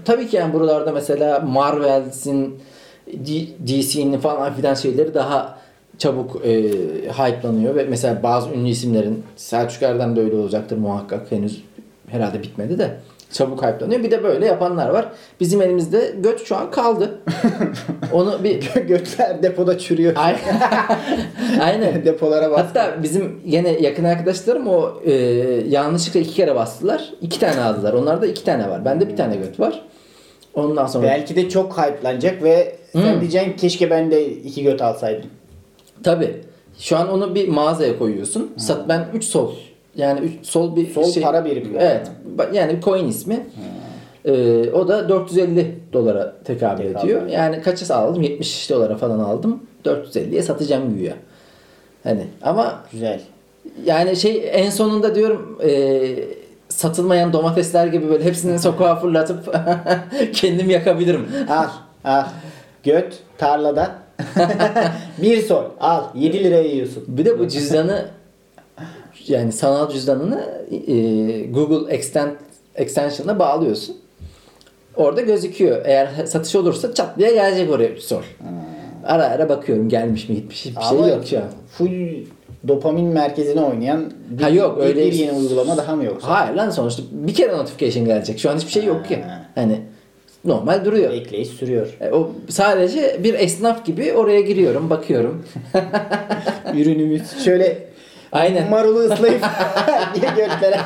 Tabii 0.05 0.29
ki 0.29 0.37
yani 0.37 0.53
buralarda 0.53 0.93
mesela 0.93 1.41
Marvel'sin, 1.41 2.61
DC'nin 3.67 4.19
falan 4.19 4.55
filan 4.55 4.75
şeyleri 4.75 5.15
daha 5.15 5.59
çabuk 5.99 6.47
e, 6.47 6.51
hype'lanıyor 7.09 7.75
ve 7.75 7.85
mesela 7.85 8.23
bazı 8.23 8.51
ünlü 8.51 8.69
isimlerin 8.69 9.25
Selçuk 9.37 9.83
Erdem 9.83 10.17
de 10.17 10.21
öyle 10.21 10.37
olacaktır 10.37 10.77
muhakkak 10.77 11.33
henüz 11.33 11.63
herhalde 12.09 12.43
bitmedi 12.43 12.79
de 12.79 12.97
çabuk 13.33 13.63
hype'lanıyor. 13.63 14.03
Bir 14.03 14.11
de 14.11 14.23
böyle 14.25 14.47
yapanlar 14.47 14.89
var. 14.89 15.09
Bizim 15.41 15.63
elimizde 15.63 16.15
göt 16.19 16.45
şu 16.45 16.57
an 16.57 16.71
kaldı. 16.71 17.19
Onu 18.13 18.45
bir 18.45 18.75
Götler 18.89 19.43
depoda 19.43 19.79
çürüyor. 19.79 20.13
Aynen. 21.61 22.05
Depolara 22.05 22.51
bas. 22.51 22.59
Hatta 22.61 23.03
bizim 23.03 23.41
yine 23.45 23.69
yakın 23.81 24.05
arkadaşlarım 24.05 24.67
o 24.69 24.93
e, 25.05 25.13
yanlışlıkla 25.69 26.21
iki 26.21 26.35
kere 26.35 26.55
bastılar. 26.55 27.11
İki 27.21 27.41
tane 27.41 27.61
aldılar. 27.61 27.93
Onlarda 27.93 28.27
iki 28.27 28.45
tane 28.45 28.71
var. 28.71 28.85
Bende 28.85 29.09
bir 29.09 29.17
tane 29.17 29.37
göt 29.37 29.61
var. 29.61 29.83
Ondan 30.55 30.87
sonra 30.87 31.07
Belki 31.07 31.37
de 31.37 31.49
çok 31.49 31.79
hype'lanacak 31.79 32.43
ve 32.43 32.77
sen 32.93 33.13
Hmm. 33.13 33.21
diyeceksin 33.21 33.53
keşke 33.57 33.91
ben 33.91 34.11
de 34.11 34.27
iki 34.29 34.63
göt 34.63 34.83
alsaydım. 34.83 35.31
tabi 36.05 36.37
şu 36.79 36.97
an 36.97 37.13
onu 37.13 37.35
bir 37.35 37.49
mağazaya 37.49 37.99
koyuyorsun. 37.99 38.53
Sat 38.57 38.89
ben 38.89 39.07
3 39.15 39.25
sol. 39.25 39.53
Yani 39.99 40.21
3 40.21 40.47
sol 40.47 40.77
bir 40.77 40.91
Sol 40.91 41.05
şey. 41.13 41.23
para 41.23 41.45
birimi. 41.45 41.77
Evet. 41.79 42.11
Yani 42.53 42.77
bir 42.77 42.81
coin 42.81 43.09
ismi. 43.09 43.47
Ee, 44.25 44.71
o 44.71 44.89
da 44.89 45.09
450 45.09 45.79
dolara 45.93 46.35
tekabül 46.45 46.83
Tekabül. 46.85 47.05
ediyor. 47.09 47.27
Yani 47.27 47.63
kaça 47.63 47.95
aldım? 47.95 48.23
70 48.23 48.71
dolara 48.71 48.97
falan 48.97 49.19
aldım. 49.19 49.63
450'ye 49.85 50.43
satacağım 50.43 50.97
güya. 50.99 51.15
Hani 52.05 52.27
ama 52.43 52.81
Güzel. 52.93 53.21
Yani 53.85 54.17
şey 54.17 54.49
en 54.53 54.71
sonunda 54.71 55.15
diyorum 55.15 55.59
e, 55.65 56.01
satılmayan 56.69 57.33
domatesler 57.33 57.87
gibi 57.87 58.09
böyle 58.09 58.25
hepsini 58.25 58.59
sokağa 58.59 58.97
fırlatıp 58.97 59.55
kendim 60.33 60.71
yakabilirim. 60.71 61.27
Al. 61.49 61.67
Al. 62.05 62.25
Göt 62.85 63.19
tarlada. 63.39 63.91
bir 65.23 65.43
sol. 65.43 65.65
Al. 65.81 66.03
7 66.15 66.45
liraya 66.45 66.63
yiyorsun. 66.63 67.05
Bir 67.09 67.25
de 67.25 67.39
bu 67.39 67.49
cüzdanı 67.49 68.09
yani 69.27 69.53
sanal 69.53 69.91
cüzdanını 69.91 70.45
e, 70.89 70.93
Google 71.43 71.95
Extend, 71.95 72.31
Extension'a 72.75 73.39
bağlıyorsun. 73.39 73.97
orada 74.97 75.21
gözüküyor. 75.21 75.81
Eğer 75.85 76.09
satış 76.27 76.55
olursa 76.57 76.95
çat 76.95 77.19
diye 77.19 77.31
gelecek 77.33 77.71
oraya 77.71 77.89
3 77.89 78.03
sol. 78.03 78.23
Ara 79.07 79.25
ara 79.25 79.49
bakıyorum 79.49 79.89
gelmiş 79.89 80.29
mi 80.29 80.35
gitmiş 80.35 80.59
hiçbir 80.67 80.81
şey 80.83 80.99
Ama 80.99 81.09
yok 81.09 81.27
şu 81.27 81.37
an. 81.39 81.45
Full 81.71 82.09
dopamin 82.69 83.07
merkezine 83.07 83.61
oynayan 83.61 84.13
bir, 84.31 84.43
Ha 84.43 84.49
yok, 84.49 84.79
bir- 84.79 84.83
öyle- 84.83 85.07
bir 85.07 85.13
yeni 85.13 85.33
uygulama 85.33 85.77
daha 85.77 85.97
mı 85.97 86.05
yoksa? 86.05 86.29
Hayır 86.29 86.55
lan 86.55 86.71
sonuçta 86.71 87.03
bir 87.13 87.35
kere 87.35 87.53
notification 87.59 88.05
gelecek. 88.07 88.39
Şu 88.39 88.51
an 88.51 88.57
hiçbir 88.57 88.71
şey 88.73 88.85
yok 88.85 89.09
ki. 89.09 89.17
Ha. 89.17 89.45
Hani 89.55 89.81
normal 90.45 90.85
duruyor. 90.85 91.13
Ekleyiş 91.13 91.49
sürüyor. 91.49 91.97
E, 92.01 92.11
O 92.13 92.31
sadece 92.49 93.21
bir 93.25 93.35
esnaf 93.35 93.85
gibi 93.87 94.13
oraya 94.13 94.41
giriyorum, 94.41 94.91
bakıyorum. 94.91 95.45
Ürünümüz 96.75 97.45
şöyle 97.45 97.88
Aynen. 98.33 98.71
marulu 98.71 98.99
ıslayıp 98.99 99.43
göklere 100.15 100.81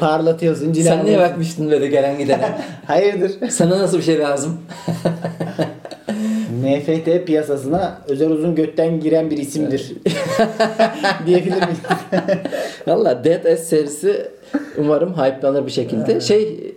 parlatıyorsun. 0.00 0.72
Sen 0.72 1.04
niye 1.04 1.18
bakmıştın 1.18 1.70
böyle 1.70 1.86
gelen 1.86 2.18
gidene? 2.18 2.58
Hayırdır? 2.86 3.50
Sana 3.50 3.78
nasıl 3.78 3.98
bir 3.98 4.02
şey 4.02 4.18
lazım? 4.18 4.60
NFT 6.64 7.26
piyasasına 7.26 7.98
özel 8.08 8.30
uzun 8.30 8.54
götten 8.54 9.00
giren 9.00 9.30
bir 9.30 9.38
isimdir. 9.38 9.92
Diyebilir 11.26 11.62
miyiz? 11.62 11.78
Valla 12.86 13.24
Dead 13.24 13.42
S 13.42 13.56
serisi 13.56 14.28
umarım 14.78 15.14
hype'lanır 15.14 15.66
bir 15.66 15.70
şekilde. 15.70 16.20
Şey 16.20 16.74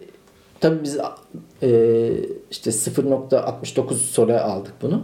tabi 0.60 0.84
biz 0.84 0.98
e, 1.64 1.70
işte 2.52 2.70
0.69 2.70 3.94
sole 3.94 4.40
aldık 4.40 4.74
bunu. 4.82 5.04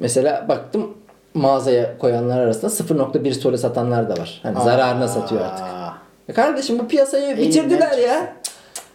Mesela 0.00 0.46
baktım 0.48 0.94
mağazaya 1.34 1.98
koyanlar 1.98 2.38
arasında 2.40 2.70
0.1 2.70 3.32
sole 3.34 3.56
satanlar 3.58 4.08
da 4.08 4.12
var. 4.20 4.40
Hani 4.42 4.60
zararına 4.64 5.08
satıyor 5.08 5.40
artık. 5.40 5.64
Aa, 5.64 5.94
Ya 6.28 6.34
kardeşim 6.34 6.78
bu 6.78 6.88
piyasayı 6.88 7.38
bitirdiler 7.38 7.98
ya. 7.98 8.32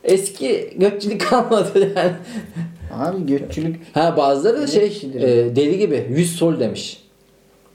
Eski 0.03 0.73
gökçülük 0.77 1.21
kalmadı 1.29 1.79
yani. 1.79 2.11
Abi 2.95 3.25
gökçülük 3.25 3.95
Ha 3.95 4.17
bazıları 4.17 4.61
da 4.61 4.67
şey 4.67 5.01
e, 5.15 5.55
deli 5.55 5.77
gibi 5.77 6.07
100 6.09 6.35
sol 6.35 6.59
demiş. 6.59 7.03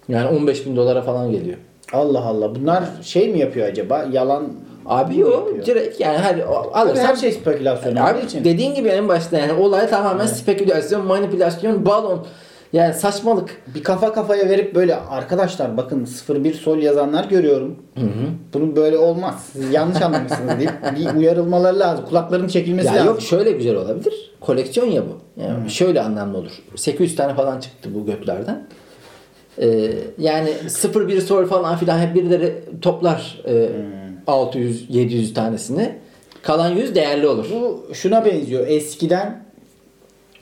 Yani 0.08 0.28
15 0.28 0.66
bin 0.66 0.76
dolara 0.76 1.02
falan 1.02 1.30
geliyor. 1.30 1.56
Allah 1.92 2.24
Allah. 2.24 2.54
Bunlar 2.54 2.84
şey 3.02 3.28
mi 3.28 3.38
yapıyor 3.38 3.68
acaba? 3.68 4.06
Yalan 4.12 4.48
Abi 4.86 5.18
yok 5.18 5.66
direkt 5.66 6.00
yani 6.00 6.18
Tabii 6.22 6.44
alırsan 6.44 7.04
her 7.04 7.16
şey 7.16 7.32
spekülasyon 7.32 7.96
Abi 7.96 8.18
olduğu 8.18 8.26
için. 8.26 8.44
dediğin 8.44 8.74
gibi 8.74 8.88
en 8.88 9.08
başta 9.08 9.38
yani 9.38 9.52
olay 9.52 9.88
tamamen 9.90 10.26
spekülasyon, 10.26 11.06
manipülasyon, 11.06 11.86
balon. 11.86 12.26
Yani 12.72 12.94
saçmalık. 12.94 13.62
Bir 13.74 13.82
kafa 13.82 14.12
kafaya 14.12 14.48
verip 14.48 14.74
böyle 14.74 14.96
arkadaşlar 14.96 15.76
bakın 15.76 16.08
01 16.28 16.54
sol 16.54 16.78
yazanlar 16.78 17.24
görüyorum. 17.24 17.76
Bunun 18.54 18.76
böyle 18.76 18.98
olmaz. 18.98 19.48
Siz 19.52 19.72
yanlış 19.72 20.02
anlamışsınız 20.02 20.58
deyip 20.58 20.72
bir 20.98 21.18
uyarılmaları 21.18 21.78
lazım. 21.78 22.04
Kulakların 22.08 22.48
çekilmesi 22.48 22.86
Ya 22.88 22.94
lazım. 22.94 23.06
yok 23.06 23.22
şöyle 23.22 23.52
güzel 23.52 23.76
olabilir. 23.76 24.30
Koleksiyon 24.40 24.86
ya 24.86 25.02
bu. 25.02 25.40
Yani 25.42 25.70
şöyle 25.70 26.00
anlamlı 26.02 26.38
olur. 26.38 26.52
800 26.76 27.16
tane 27.16 27.34
falan 27.34 27.60
çıktı 27.60 27.88
bu 27.94 28.06
göklerden. 28.06 28.66
Ee, 29.58 29.90
yani 30.18 30.50
01 30.94 31.20
sol 31.20 31.46
falan 31.46 31.76
filan 31.76 31.98
hep 31.98 32.14
birileri 32.14 32.54
toplar 32.82 33.40
e, 33.48 33.68
600 34.26 34.86
700 34.88 35.34
tanesini. 35.34 35.98
Kalan 36.42 36.68
100 36.70 36.94
değerli 36.94 37.28
olur. 37.28 37.46
Bu 37.52 37.86
şuna 37.94 38.24
benziyor. 38.24 38.66
Eskiden 38.66 39.44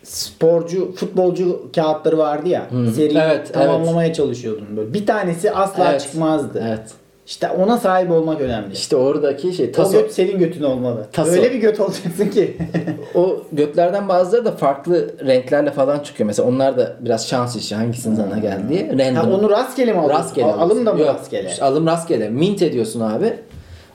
sporcu, 0.03 0.93
futbolcu 0.95 1.63
kağıtları 1.75 2.19
vardı 2.19 2.49
ya. 2.49 2.67
Seri 2.97 3.19
Evet, 3.19 3.53
tamamlamaya 3.55 4.13
çalışıyordun 4.13 4.77
böyle. 4.77 4.95
Bir 4.95 5.07
tanesi 5.07 5.51
asla 5.53 5.91
Evet. 5.91 6.01
çıkmazdı. 6.01 6.65
Evet. 6.69 6.91
İşte 7.27 7.49
ona 7.49 7.79
sahip 7.79 8.11
olmak 8.11 8.41
önemli. 8.41 8.73
İşte 8.73 8.97
oradaki 8.97 9.53
şey 9.53 9.69
o 9.69 9.73
taso. 9.73 9.93
göt 9.93 10.13
senin 10.13 10.39
götün 10.39 10.63
olmalı. 10.63 11.07
Taso. 11.13 11.31
Öyle 11.31 11.53
bir 11.53 11.59
göt 11.59 11.81
olacaksın 11.81 12.29
ki. 12.29 12.57
O 13.15 13.43
göklerden 13.53 14.09
bazıları 14.09 14.45
da 14.45 14.53
farklı 14.53 15.11
renklerle 15.27 15.71
falan 15.71 15.99
çıkıyor. 15.99 16.27
Mesela 16.27 16.49
onlar 16.49 16.77
da 16.79 16.97
biraz 17.01 17.29
şans 17.29 17.57
işi 17.57 17.75
hangisinin 17.75 18.17
sana 18.17 18.39
geldi 18.39 18.63
diye. 18.69 18.89
Random. 18.99 19.31
ha, 19.31 19.37
onu 19.37 19.51
rastgele 19.51 19.93
mi 19.93 19.99
alıyorsun? 19.99 20.25
rastgele. 20.25 20.45
Al- 20.47 20.59
Alım 20.61 20.87
da 20.87 20.93
mı 20.95 21.01
Yok, 21.01 21.09
rastgele? 21.09 21.53
alım 21.61 21.87
rastgele. 21.87 22.29
Mint 22.29 22.63
ediyorsun 22.63 23.01
abi. 23.01 23.33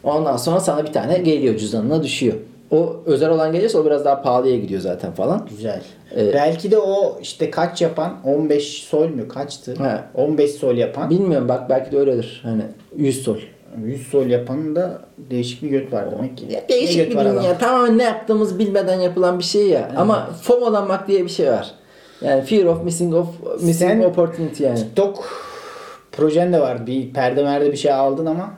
Ondan 0.03 0.37
sonra 0.37 0.59
sana 0.59 0.83
bir 0.85 0.93
tane 0.93 1.17
geliyor 1.17 1.57
cüzdanına 1.57 2.03
düşüyor. 2.03 2.33
O 2.71 2.95
özel 3.05 3.29
olan 3.29 3.51
gelirse 3.51 3.77
o 3.77 3.85
biraz 3.85 4.05
daha 4.05 4.21
pahalıya 4.21 4.55
gidiyor 4.55 4.81
zaten 4.81 5.11
falan. 5.11 5.47
Güzel. 5.49 5.81
Ee, 6.15 6.33
Belki 6.33 6.71
de 6.71 6.77
o 6.77 7.19
işte 7.21 7.51
kaç 7.51 7.81
yapan 7.81 8.17
15 8.23 8.83
sol 8.83 9.07
mu 9.09 9.27
kaçtı? 9.27 9.75
He. 9.83 10.21
15 10.21 10.51
sol 10.51 10.75
yapan 10.75 11.09
Bilmiyorum 11.09 11.49
bak 11.49 11.69
belki 11.69 11.91
de 11.91 11.97
öyledir. 11.99 12.39
Hani 12.43 12.61
100 12.95 13.23
sol. 13.23 13.37
100 13.83 14.07
sol 14.07 14.25
yapanın 14.25 14.75
da 14.75 15.01
değişik 15.17 15.63
bir 15.63 15.69
göt 15.69 15.93
var 15.93 16.11
demek 16.11 16.37
ki. 16.37 16.45
Ya 16.49 16.61
değişik 16.69 17.09
bir 17.09 17.15
dünya. 17.15 17.31
adam? 17.31 17.57
Tamamen 17.59 17.97
ne 17.97 18.03
yaptığımız 18.03 18.59
bilmeden 18.59 18.99
yapılan 18.99 19.39
bir 19.39 19.43
şey 19.43 19.67
ya. 19.69 19.91
Ama 19.97 20.29
FOMO'lanmak 20.41 21.07
diye 21.07 21.23
bir 21.23 21.29
şey 21.29 21.47
var. 21.51 21.71
Yani 22.21 22.41
fear 22.41 22.65
of 22.65 22.83
missing 22.83 23.15
of 23.15 23.27
missing 23.61 23.91
Sen- 23.91 23.99
opportunity 24.01 24.63
yani. 24.63 24.79
TikTok 24.79 25.29
projen 26.11 26.53
de 26.53 26.61
var. 26.61 26.87
Bir 26.87 27.13
perde 27.13 27.43
merde 27.43 27.71
bir 27.71 27.77
şey 27.77 27.91
aldın 27.91 28.25
ama 28.25 28.53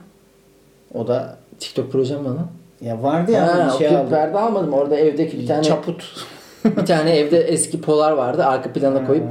o 0.94 1.08
da 1.08 1.38
TikTok 1.60 1.92
projem 1.92 2.26
var 2.26 2.30
lan. 2.30 2.48
Ya 2.82 3.04
vardı 3.04 3.32
ya 3.32 3.56
Ha, 3.56 3.74
bir 3.74 3.78
şey 3.88 3.98
perde 4.10 4.40
almadım. 4.40 4.74
Orada 4.74 4.96
evdeki 4.96 5.40
bir 5.40 5.48
tane 5.48 5.64
Çaput. 5.64 6.16
bir 6.66 6.86
tane 6.86 7.18
evde 7.18 7.40
eski 7.40 7.82
polar 7.82 8.12
vardı. 8.12 8.46
Arka 8.46 8.74
plana 8.74 9.08
koyup 9.08 9.24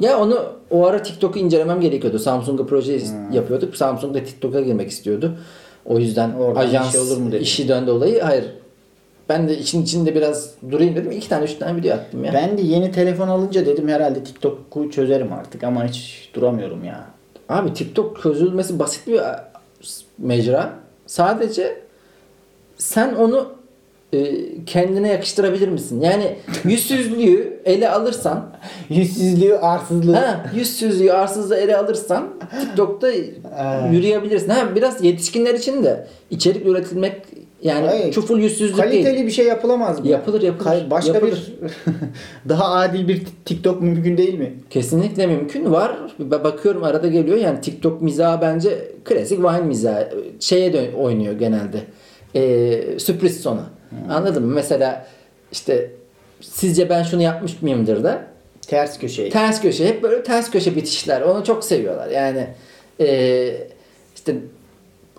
ya 0.00 0.18
onu 0.18 0.38
o 0.70 0.86
ara 0.86 1.02
TikTok'u 1.02 1.38
incelemem 1.38 1.80
gerekiyordu. 1.80 2.18
Samsung'a 2.18 2.66
proje 2.66 3.00
yapıyorduk. 3.32 3.76
Samsung 3.76 4.14
da 4.14 4.24
TikTok'a 4.24 4.60
girmek 4.60 4.90
istiyordu. 4.90 5.32
O 5.86 5.98
yüzden 5.98 6.32
Oradan 6.34 6.60
ajans 6.60 6.86
bir 6.86 6.92
şey 6.92 7.00
olur 7.00 7.16
mu 7.16 7.32
dedin? 7.32 7.42
işiden 7.42 7.86
dolayı 7.86 8.20
hayır. 8.22 8.44
Ben 9.28 9.48
de 9.48 9.58
için 9.58 9.82
içinde 9.82 10.14
biraz 10.14 10.50
durayım 10.70 10.96
dedim. 10.96 11.10
İki 11.12 11.28
tane 11.28 11.44
üç 11.44 11.54
tane 11.54 11.76
video 11.76 11.94
attım 11.94 12.24
ya. 12.24 12.32
Ben 12.32 12.58
de 12.58 12.62
yeni 12.62 12.92
telefon 12.92 13.28
alınca 13.28 13.66
dedim 13.66 13.88
herhalde 13.88 14.24
TikTok'u 14.24 14.90
çözerim 14.90 15.32
artık 15.32 15.64
ama 15.64 15.84
hiç 15.84 16.30
duramıyorum 16.34 16.84
ya. 16.84 17.04
Abi 17.48 17.72
TikTok 17.74 18.22
çözülmesi 18.22 18.78
basit 18.78 19.06
bir 19.06 19.20
mecra. 20.18 20.70
Sadece 21.06 21.83
sen 22.78 23.14
onu 23.14 23.52
e, 24.12 24.18
kendine 24.66 25.08
yakıştırabilir 25.08 25.68
misin? 25.68 26.00
Yani 26.00 26.36
yüzsüzlüğü 26.64 27.60
ele 27.64 27.90
alırsan 27.90 28.50
Yüzsüzlüğü, 28.90 29.58
arsızlığı. 29.58 30.16
Ha, 30.16 30.46
yüzsüzlüğü, 30.54 31.12
arsızlığı 31.12 31.56
ele 31.56 31.76
alırsan 31.76 32.28
TikTok'ta 32.60 33.08
yürüyebilirsin. 33.92 34.48
Ha, 34.48 34.68
biraz 34.74 35.04
yetişkinler 35.04 35.54
için 35.54 35.84
de 35.84 36.06
içerik 36.30 36.66
üretilmek 36.66 37.12
yani 37.62 37.86
Hayır. 37.86 38.12
çuful 38.12 38.38
yüzsüzlük 38.40 38.76
Kaliteli 38.76 39.14
değil. 39.16 39.26
bir 39.26 39.30
şey 39.30 39.46
yapılamaz 39.46 40.00
mı? 40.00 40.08
Yapılır, 40.08 40.42
yapılır. 40.42 40.64
Kay- 40.64 40.90
Başka 40.90 41.12
Yapılır. 41.14 41.52
bir 41.62 41.70
daha 42.48 42.64
adil 42.74 43.08
bir 43.08 43.22
TikTok 43.44 43.82
mümkün 43.82 44.16
değil 44.16 44.38
mi? 44.38 44.52
Kesinlikle 44.70 45.26
mümkün 45.26 45.72
var. 45.72 45.96
Ba- 46.20 46.44
Bakıyorum 46.44 46.84
arada 46.84 47.08
geliyor 47.08 47.36
yani 47.38 47.60
TikTok 47.60 48.02
mizahı 48.02 48.40
bence 48.40 48.78
klasik 49.04 49.38
Vine 49.38 49.60
mizahı. 49.60 50.08
Şeye 50.40 50.72
dön- 50.72 50.92
oynuyor 50.92 51.32
genelde. 51.38 51.78
Ee, 52.36 52.98
sürpriz 52.98 53.40
sona. 53.40 53.66
Anladın 54.10 54.42
mı? 54.46 54.54
Mesela 54.54 55.06
işte 55.52 55.90
sizce 56.40 56.88
ben 56.90 57.02
şunu 57.02 57.22
yapmış 57.22 57.62
mıyımdır 57.62 58.04
da? 58.04 58.24
Ters 58.66 58.98
köşe. 58.98 59.28
ters 59.30 59.62
köşe. 59.62 59.88
Hep 59.88 60.02
böyle 60.02 60.22
ters 60.22 60.50
köşe 60.50 60.76
bitişler. 60.76 61.20
Onu 61.20 61.44
çok 61.44 61.64
seviyorlar. 61.64 62.08
Yani 62.08 62.46
e, 63.00 63.68
işte 64.14 64.36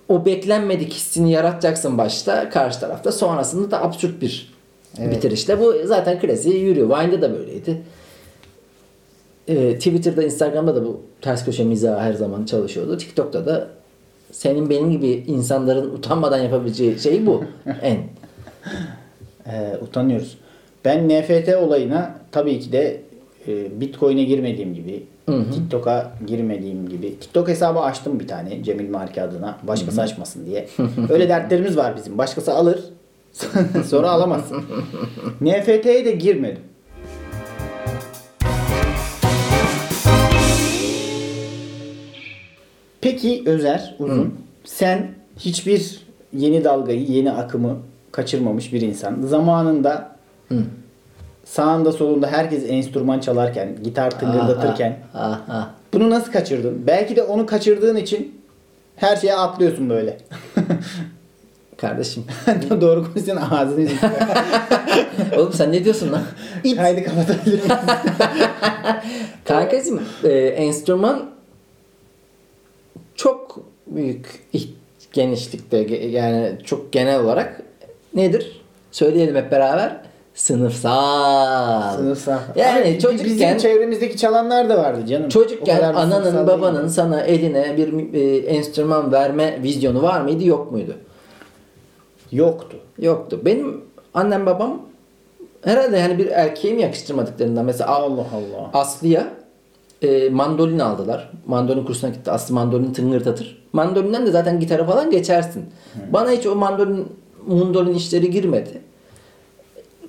o 0.10 0.26
beklenmedik 0.26 0.94
hissini 0.94 1.32
yaratacaksın 1.32 1.98
başta 1.98 2.50
karşı 2.50 2.80
tarafta. 2.80 3.12
Sonrasında 3.12 3.72
da 3.72 3.84
absürt 3.84 4.22
bir 4.22 4.56
Evet. 5.00 5.16
bitirişle. 5.16 5.60
Bu 5.60 5.74
zaten 5.84 6.20
klasiği 6.20 6.64
yürüyor 6.64 6.90
Vine'da 6.90 7.22
da 7.22 7.34
böyleydi. 7.34 7.82
E, 9.48 9.76
Twitter'da 9.76 10.24
Instagram'da 10.24 10.76
da 10.76 10.86
bu 10.86 11.02
ters 11.22 11.46
köşe 11.46 11.64
mizahı 11.64 12.00
her 12.00 12.14
zaman 12.14 12.46
çalışıyordu. 12.46 12.98
TikTok'ta 12.98 13.46
da 13.46 13.68
senin 14.36 14.70
benim 14.70 14.92
gibi 14.92 15.08
insanların 15.08 15.96
utanmadan 15.96 16.39
yapabileceği 16.39 17.00
şey 17.00 17.25
bu 17.25 17.44
en 17.82 17.98
Ee, 19.48 19.77
utanıyoruz. 19.82 20.38
Ben 20.86 21.10
NFT 21.10 21.56
olayına 21.56 22.15
tabii 22.32 22.60
ki 22.60 22.72
de 22.72 23.01
e, 23.48 23.82
Bitcoin'e 23.82 24.24
girmediğim 24.24 24.74
gibi, 24.74 25.04
TikTok'a 25.54 26.12
girmediğim 26.27 26.89
gibi. 26.89 27.20
TikTok 27.20 27.48
hesabı 27.48 27.80
açtım 27.80 28.20
bir 28.20 28.27
tane 28.27 28.63
Cemil 28.63 28.89
Marki 28.89 29.22
adına. 29.22 29.58
Başkası 29.63 30.01
açmasın 30.01 30.46
diye. 30.46 30.68
Öyle 31.10 31.30
dertlerimiz 31.30 31.77
var 31.77 31.94
bizim. 31.98 32.18
Başkası 32.18 32.54
alır. 32.54 32.80
sonra 33.88 34.10
alamaz. 34.10 34.51
NFT'ye 35.42 36.06
de 36.06 36.12
girmedim. 36.12 36.62
Peki 43.06 43.44
Özer 43.46 43.96
Uzun 44.00 44.36
sen 44.64 45.08
hiçbir 45.40 46.00
yeni 46.34 46.64
dalgayı, 46.64 47.02
yeni 47.02 47.32
akımı 47.32 47.78
kaçırmamış 48.12 48.74
bir 48.74 48.82
insan. 48.82 49.22
Zamanında 49.22 50.16
sağında 51.46 51.92
solunda 51.92 52.28
herkes 52.28 52.64
enstrüman 52.70 53.20
çalarken, 53.20 53.70
gitar 53.84 54.20
tıngırdatırken 54.20 54.98
ah, 55.14 55.40
ah. 55.50 55.70
bunu 55.94 56.10
nasıl 56.10 56.32
kaçırdın? 56.32 56.84
Belki 56.88 57.16
de 57.16 57.24
onu 57.24 57.46
kaçırdığın 57.46 57.96
için 57.96 58.42
her 58.96 59.16
şeye 59.16 59.36
atlıyorsun 59.36 59.90
böyle. 59.90 60.18
kardeşim. 61.78 62.24
Doğru 62.82 63.14
konuşuyorsun 63.14 63.56
ağzını. 63.56 63.90
Oğlum 65.38 65.54
sen 65.54 65.72
ne 65.72 65.84
diyorsun 65.84 66.12
lan? 66.12 66.24
Kaydı 66.76 67.04
kapatabilir 67.04 67.58
miyiz? 67.58 67.72
Kankacığım 69.46 70.02
e, 70.24 70.30
enstrüman 70.38 71.35
çok 73.16 73.60
büyük 73.88 74.48
genişlikte 75.14 75.84
ge- 75.84 76.10
yani 76.10 76.58
çok 76.64 76.92
genel 76.92 77.20
olarak 77.20 77.62
nedir? 78.14 78.62
Söyleyelim 78.92 79.36
hep 79.36 79.52
beraber. 79.52 79.98
Sınıfsal. 80.34 81.98
Sınıfsal. 81.98 82.40
Yani 82.56 82.82
Abi, 82.88 83.00
çocukken 83.00 83.26
Bizim 83.26 83.58
çevremizdeki 83.58 84.18
çalanlar 84.18 84.70
da 84.70 84.78
vardı 84.78 85.06
canım. 85.06 85.30
Çocukken 85.30 85.94
ananın 85.94 86.48
babanın 86.48 86.88
sana 86.88 87.22
eline 87.22 87.78
bir 87.78 88.14
e, 88.14 88.38
enstrüman 88.38 89.12
verme 89.12 89.64
vizyonu 89.64 90.02
var 90.02 90.22
mıydı 90.22 90.46
yok 90.46 90.72
muydu? 90.72 90.96
Yoktu. 92.32 92.78
Yoktu. 93.00 93.42
Benim 93.46 93.82
annem 94.14 94.46
babam 94.46 94.82
herhalde 95.64 95.98
yani 95.98 96.18
bir 96.18 96.28
erkeğe 96.28 96.74
mi 96.74 96.82
yakıştırmadıklarından 96.82 97.66
mesela 97.66 97.90
Allah 97.90 98.26
Allah. 98.34 98.70
Aslı'ya 98.74 99.28
e, 100.06 100.30
mandolin 100.30 100.80
aldılar. 100.80 101.32
Mandolin 101.48 101.84
kursuna 101.86 102.10
gitti. 102.10 102.32
Aslı 102.32 102.54
mandolin 102.56 102.94
tıngırdatır. 102.94 103.64
Mandolinden 103.74 104.26
de 104.26 104.32
zaten 104.32 104.60
gitara 104.60 104.86
falan 104.86 105.12
geçersin. 105.12 105.66
Bana 106.14 106.32
hiç 106.32 106.46
o 106.46 106.56
mandolin 106.56 107.08
mundolin 107.48 107.94
işleri 107.94 108.32
girmedi. 108.32 108.70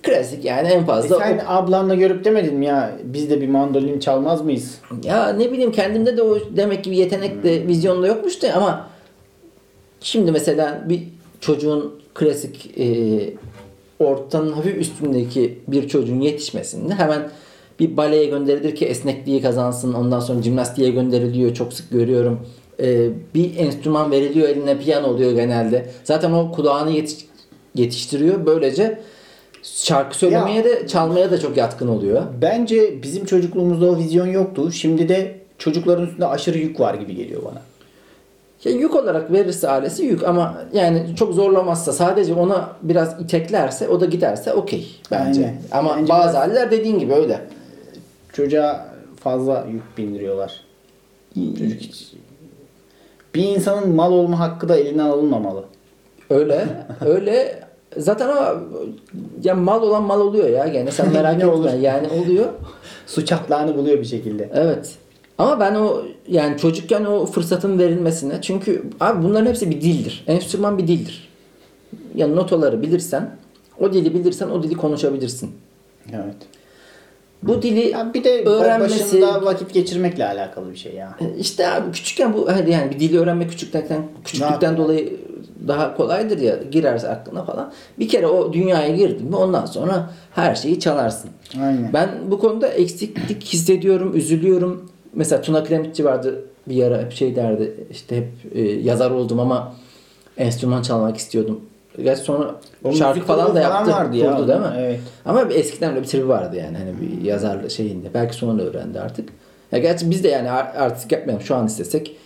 Klasik 0.03 0.45
yani 0.45 0.69
en 0.69 0.83
E 0.83 0.85
fazla 0.85 1.19
sen 1.19 1.38
o- 1.38 1.43
ablanla 1.47 1.95
görüp 1.95 2.25
demedin 2.25 2.55
mi 2.55 2.67
ya 2.67 2.93
biz 3.05 3.31
de 3.31 3.41
bir 3.41 3.49
mandolin 3.49 3.99
çalmaz 3.99 4.43
mıyız? 4.45 4.79
ya 5.05 5.29
ne 5.29 5.53
bileyim 5.53 5.73
kendimde 5.73 6.17
de 6.17 6.23
o 6.23 6.38
demek 6.57 6.85
ki 6.85 6.91
bir 6.91 6.97
yetenek 6.97 7.43
de 7.45 7.67
vizyonda 7.67 8.07
yokmuş 8.07 8.43
da 8.43 8.53
ama 8.55 8.87
şimdi 10.00 10.33
mesela 10.33 10.85
bir 10.88 11.03
çocuğun 11.41 11.95
klasik 12.15 12.79
e, 12.79 12.87
ortanın 13.99 14.53
hafif 14.53 14.76
üstündeki 14.76 15.59
bir 15.69 15.88
çocuğun 15.88 16.21
yetişmesinde 16.21 16.95
hemen 16.95 17.23
bir 17.80 17.97
baleye 17.97 18.25
gönderilir 18.25 18.75
ki 18.76 18.87
esnekliği 18.87 19.42
kazansın. 19.42 19.92
Ondan 19.95 20.21
sonra 20.21 20.42
jimnastiğe 20.42 20.90
gönderiliyor. 20.90 21.54
Çok 21.54 21.73
sık 21.73 21.90
görüyorum. 21.90 22.40
E, 22.80 23.09
bir 23.35 23.56
enstrüman 23.59 24.11
veriliyor 24.11 24.49
eline 24.49 24.78
piyano 24.78 25.06
oluyor 25.06 25.33
genelde. 25.33 25.87
Zaten 26.04 26.33
o 26.33 26.52
kulağını 26.52 26.90
yetiş- 26.90 27.25
yetiştiriyor. 27.75 28.47
Böylece 28.47 28.99
şarkı 29.62 30.18
söylemeye 30.18 30.56
Ya- 30.56 30.64
de 30.64 30.87
çalmaya 30.87 31.30
da 31.30 31.40
çok 31.40 31.56
yatkın 31.56 31.88
oluyor. 31.88 32.23
Bence 32.42 33.02
bizim 33.02 33.25
çocukluğumuzda 33.25 33.87
o 33.90 33.97
vizyon 33.99 34.26
yoktu. 34.26 34.73
Şimdi 34.73 35.09
de 35.09 35.35
çocukların 35.59 36.06
üstünde 36.06 36.26
aşırı 36.26 36.59
yük 36.59 36.80
var 36.80 36.95
gibi 36.95 37.16
geliyor 37.16 37.42
bana. 37.45 37.62
Ya 38.64 38.73
yük 38.73 38.95
olarak 38.97 39.33
verirse 39.33 39.68
ailesi 39.68 40.04
yük 40.04 40.25
ama 40.25 40.59
yani 40.73 41.02
çok 41.16 41.35
zorlamazsa 41.35 41.92
sadece 41.92 42.35
ona 42.35 42.71
biraz 42.83 43.21
iteklerse 43.21 43.88
o 43.88 44.00
da 44.00 44.06
giderse 44.06 44.52
okey 44.52 44.87
bence. 45.11 45.40
Aynen. 45.40 45.62
Ama 45.73 45.97
Bence 45.97 46.09
bazı 46.09 46.23
biraz- 46.23 46.35
aileler 46.35 46.71
dediğin 46.71 46.99
gibi 46.99 47.12
öyle. 47.12 47.40
Çocuğa 48.37 48.87
fazla 49.21 49.66
yük 49.73 49.99
bindiriyorlar. 49.99 50.61
Çocuk 51.35 51.81
hiç... 51.81 52.12
Bir 53.35 53.43
insanın 53.43 53.95
mal 53.95 54.12
olma 54.12 54.38
hakkı 54.38 54.69
da 54.69 54.76
elinden 54.76 55.05
alınmamalı. 55.05 55.64
Öyle. 56.31 56.69
öyle. 57.07 57.62
Zaten 57.97 58.28
o 58.28 58.59
ya 59.45 59.55
mal 59.55 59.83
olan 59.83 60.02
mal 60.02 60.21
oluyor 60.21 60.49
ya 60.49 60.69
gene 60.69 60.90
sen 60.90 61.12
merak 61.12 61.35
etme 61.37 61.47
olur. 61.47 61.73
yani 61.73 62.09
oluyor. 62.09 62.47
Su 63.07 63.25
çatlağını 63.25 63.76
buluyor 63.76 63.99
bir 63.99 64.05
şekilde. 64.05 64.50
Evet. 64.55 64.95
Ama 65.38 65.61
ben 65.61 65.75
o 65.75 66.02
yani 66.28 66.59
çocukken 66.59 67.05
o 67.05 67.26
fırsatın 67.26 67.78
verilmesine 67.78 68.38
çünkü 68.43 68.83
abi 69.00 69.25
bunların 69.25 69.47
hepsi 69.47 69.71
bir 69.71 69.81
dildir. 69.81 70.25
Enstrüman 70.26 70.78
bir 70.78 70.88
dildir. 70.88 71.28
Ya 72.14 72.29
notaları 72.29 72.83
bilirsen 72.83 73.37
o 73.81 73.92
dili 73.92 74.14
bilirsen 74.14 74.49
o 74.49 74.62
dili 74.62 74.75
konuşabilirsin. 74.75 75.51
Evet. 76.12 76.56
Bu 77.42 77.62
dili 77.62 77.90
Ya 77.90 78.14
bir 78.14 78.25
de 78.25 78.44
öğrenmesi 78.44 79.01
başında 79.01 79.44
vakit 79.44 79.75
geçirmekle 79.75 80.27
alakalı 80.27 80.70
bir 80.70 80.77
şey 80.77 80.94
ya. 80.94 81.18
İşte 81.38 81.68
abi 81.68 81.92
küçükken 81.92 82.35
bu 82.35 82.49
hadi 82.53 82.70
yani 82.70 82.90
bir 82.90 83.01
dili 83.01 83.18
öğrenmek 83.18 83.51
küçükten 83.51 83.85
küçüklükten 84.25 84.61
Daha 84.61 84.77
dolayı 84.77 85.16
daha 85.68 85.96
kolaydır 85.96 86.38
ya 86.38 86.57
girerse 86.70 87.09
aklına 87.09 87.44
falan. 87.44 87.72
Bir 87.99 88.09
kere 88.09 88.27
o 88.27 88.53
dünyaya 88.53 88.96
girdin 88.96 89.27
mi 89.27 89.37
ondan 89.37 89.66
sonra 89.66 90.11
her 90.35 90.55
şeyi 90.55 90.81
çalarsın. 90.81 91.31
Aynen. 91.55 91.90
Ben 91.92 92.11
bu 92.31 92.38
konuda 92.38 92.68
eksiklik 92.68 93.44
hissediyorum, 93.44 94.16
üzülüyorum. 94.16 94.90
Mesela 95.14 95.42
Tuna 95.42 95.64
Kiremitçi 95.64 96.05
vardı 96.05 96.44
bir 96.68 96.83
ara 96.83 97.03
hep 97.03 97.12
şey 97.12 97.37
derdi 97.37 97.87
işte 97.90 98.16
hep 98.16 98.29
e, 98.55 98.62
yazar 98.62 99.11
oldum 99.11 99.40
ama 99.40 99.75
enstrüman 100.37 100.83
çalmak 100.83 101.16
istiyordum. 101.16 101.61
Gerçi 102.02 102.22
sonra 102.22 102.54
O 102.85 102.92
şarkı 102.92 103.20
falan 103.20 103.46
da 103.46 103.50
grubu 103.50 103.61
falan 103.62 103.74
yaptı. 103.78 103.92
vardı 103.92 104.16
ya. 104.16 104.37
kurdu 104.37 104.48
değil 104.48 104.61
mi? 104.61 104.66
Evet. 104.78 105.00
Ama 105.24 105.42
eskiden 105.42 105.90
öyle 105.90 106.02
bir 106.02 106.06
tribi 106.06 106.28
vardı 106.28 106.56
yani 106.56 106.76
hani 106.78 106.90
bir 107.00 107.24
yazar 107.24 107.68
şeyinde. 107.68 108.06
Belki 108.14 108.37
sonra 108.37 108.62
öğrendi 108.62 109.00
artık. 109.00 109.28
Ya 109.72 109.78
gerçi 109.78 110.11
biz 110.11 110.24
de 110.24 110.28
yani 110.28 110.50
ar- 110.50 110.74
artistik 110.76 111.12
yapmayalım 111.12 111.44
şu 111.46 111.54
an 111.56 111.66
istesek 111.66 112.16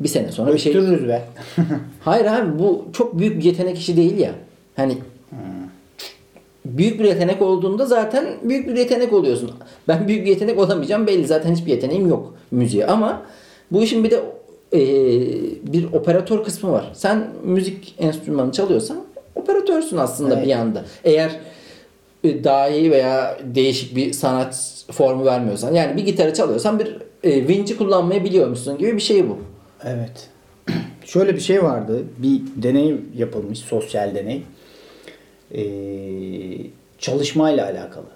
bir 0.00 0.08
sene 0.08 0.32
sonra 0.32 0.52
bir 0.54 0.58
şey... 0.58 0.74
Be. 1.08 1.22
Hayır 2.00 2.24
abi 2.26 2.58
bu 2.58 2.84
çok 2.92 3.18
büyük 3.18 3.38
bir 3.38 3.44
yetenek 3.44 3.78
işi 3.78 3.96
değil 3.96 4.18
ya. 4.18 4.30
Hani 4.76 4.98
büyük 6.64 7.00
bir 7.00 7.04
yetenek 7.04 7.42
olduğunda 7.42 7.86
zaten 7.86 8.26
büyük 8.42 8.68
bir 8.68 8.76
yetenek 8.76 9.12
oluyorsun. 9.12 9.50
Ben 9.88 10.08
büyük 10.08 10.24
bir 10.24 10.30
yetenek 10.30 10.58
olamayacağım 10.58 11.06
belli 11.06 11.26
zaten 11.26 11.54
hiçbir 11.54 11.70
yeteneğim 11.70 12.08
yok 12.08 12.34
müziğe 12.50 12.86
ama 12.86 13.22
bu 13.70 13.82
işin 13.82 14.04
bir 14.04 14.10
de 14.10 14.20
e, 14.74 14.80
bir 15.72 15.92
operatör 15.92 16.44
kısmı 16.44 16.72
var. 16.72 16.90
Sen 16.94 17.28
müzik 17.44 17.94
enstrümanı 17.98 18.52
çalıyorsan 18.52 19.04
operatörsün 19.34 19.96
aslında 19.96 20.34
Evet. 20.34 20.44
bir 20.44 20.50
yanda. 20.50 20.84
Eğer 21.04 21.30
e, 22.24 22.44
dahi 22.44 22.90
veya 22.90 23.38
değişik 23.44 23.96
bir 23.96 24.12
sanat 24.12 24.84
formu 24.92 25.24
vermiyorsan 25.24 25.74
yani 25.74 25.96
bir 25.96 26.04
gitarı 26.04 26.34
çalıyorsan 26.34 26.78
bir 26.78 26.96
e, 27.24 27.48
vinci 27.48 27.76
kullanmayı 27.76 28.24
biliyormuşsun 28.24 28.78
gibi 28.78 28.96
bir 28.96 29.02
şey 29.02 29.28
bu. 29.28 29.38
Evet. 29.84 30.28
Şöyle 31.04 31.34
bir 31.34 31.40
şey 31.40 31.62
vardı. 31.62 32.02
Bir 32.18 32.40
deney 32.56 32.96
yapılmış. 33.16 33.58
Sosyal 33.58 34.14
deney. 34.14 34.42
Ee, 35.54 35.60
çalışmayla 36.98 37.64
alakalı. 37.66 38.06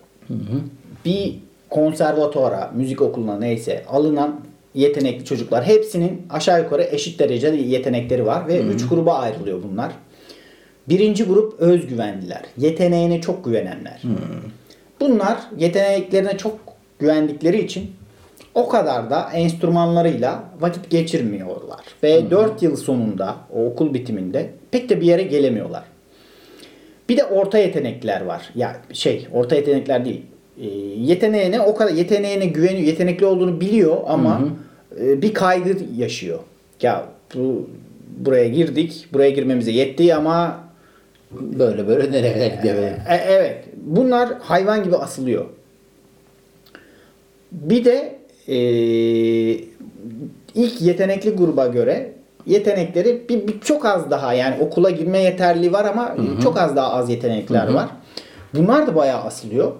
Bir 1.04 1.38
konservatuara, 1.70 2.72
müzik 2.76 3.02
okuluna 3.02 3.38
neyse 3.38 3.84
alınan 3.88 4.40
yetenekli 4.78 5.24
çocuklar 5.24 5.64
hepsinin 5.64 6.22
aşağı 6.30 6.62
yukarı 6.62 6.82
eşit 6.82 7.18
derecede 7.18 7.56
yetenekleri 7.56 8.26
var 8.26 8.48
ve 8.48 8.60
üç 8.60 8.88
gruba 8.88 9.14
ayrılıyor 9.14 9.62
bunlar. 9.62 9.92
Birinci 10.88 11.24
grup 11.24 11.60
özgüvenliler. 11.60 12.42
Yeteneğine 12.58 13.20
çok 13.20 13.44
güvenenler. 13.44 14.02
Bunlar 15.00 15.38
yeteneklerine 15.58 16.36
çok 16.36 16.58
güvendikleri 16.98 17.64
için 17.64 17.90
o 18.54 18.68
kadar 18.68 19.10
da 19.10 19.30
enstrümanlarıyla 19.34 20.44
vakit 20.60 20.90
geçirmiyorlar. 20.90 21.80
Ve 22.02 22.30
4 22.30 22.62
yıl 22.62 22.76
sonunda 22.76 23.36
o 23.54 23.66
okul 23.66 23.94
bitiminde 23.94 24.50
pek 24.70 24.88
de 24.88 25.00
bir 25.00 25.06
yere 25.06 25.22
gelemiyorlar. 25.22 25.84
Bir 27.08 27.16
de 27.16 27.24
orta 27.24 27.58
yetenekler 27.58 28.24
var. 28.24 28.50
Ya 28.54 28.76
şey, 28.92 29.26
orta 29.32 29.56
yetenekler 29.56 30.04
değil. 30.04 30.22
Ee, 30.60 30.66
yeteneğine 30.96 31.60
o 31.60 31.74
kadar 31.74 31.90
yeteneğine 31.90 32.46
güveniyor, 32.46 32.86
yetenekli 32.86 33.26
olduğunu 33.26 33.60
biliyor 33.60 33.96
ama 34.06 34.40
e, 34.44 34.67
bir 35.00 35.34
kaygı 35.34 35.76
yaşıyor. 35.96 36.38
Ya 36.82 37.06
bu 37.34 37.70
buraya 38.18 38.48
girdik, 38.48 39.06
buraya 39.12 39.30
girmemize 39.30 39.70
yetti 39.70 40.14
ama 40.14 40.68
Böyle 41.30 41.88
böyle 41.88 42.12
nereye 42.12 42.48
gidiyor 42.48 42.76
böyle. 42.76 43.02
e, 43.08 43.14
evet. 43.14 43.64
Bunlar 43.76 44.28
hayvan 44.40 44.84
gibi 44.84 44.96
asılıyor. 44.96 45.44
Bir 47.52 47.84
de 47.84 48.18
e, 48.48 48.58
ilk 50.54 50.80
yetenekli 50.80 51.30
gruba 51.30 51.66
göre 51.66 52.12
yetenekleri 52.46 53.22
bir, 53.28 53.48
bir 53.48 53.60
çok 53.60 53.86
az 53.86 54.10
daha 54.10 54.34
yani 54.34 54.54
okula 54.60 54.90
girme 54.90 55.18
yeterli 55.18 55.72
var 55.72 55.84
ama 55.84 56.16
çok 56.42 56.58
az 56.58 56.76
daha 56.76 56.92
az 56.92 57.10
yetenekler 57.10 57.68
var. 57.72 57.88
Bunlar 58.54 58.86
da 58.86 58.94
bayağı 58.96 59.20
asılıyor. 59.22 59.72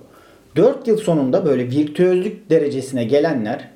4 0.56 0.88
yıl 0.88 0.96
sonunda 0.96 1.44
böyle 1.46 1.70
virtüözlük 1.70 2.50
derecesine 2.50 3.04
gelenler 3.04 3.68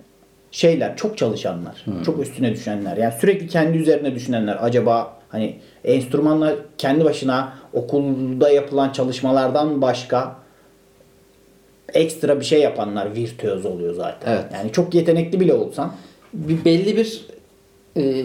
şeyler 0.52 0.96
çok 0.96 1.18
çalışanlar, 1.18 1.84
çok 2.04 2.20
üstüne 2.20 2.52
düşenler. 2.52 2.96
Yani 2.96 3.14
sürekli 3.20 3.48
kendi 3.48 3.78
üzerine 3.78 4.14
düşünenler. 4.14 4.58
Acaba 4.60 5.16
hani 5.28 5.56
enstrümanla 5.84 6.54
kendi 6.78 7.04
başına 7.04 7.52
okulda 7.72 8.50
yapılan 8.50 8.92
çalışmalardan 8.92 9.82
başka 9.82 10.36
ekstra 11.94 12.40
bir 12.40 12.44
şey 12.44 12.60
yapanlar 12.60 13.14
virtüöz 13.14 13.66
oluyor 13.66 13.94
zaten. 13.94 14.32
Evet. 14.32 14.44
Yani 14.54 14.72
çok 14.72 14.94
yetenekli 14.94 15.40
bile 15.40 15.54
olsan 15.54 15.92
bir 16.32 16.64
belli 16.64 16.96
bir 16.96 17.26
e, 17.96 18.24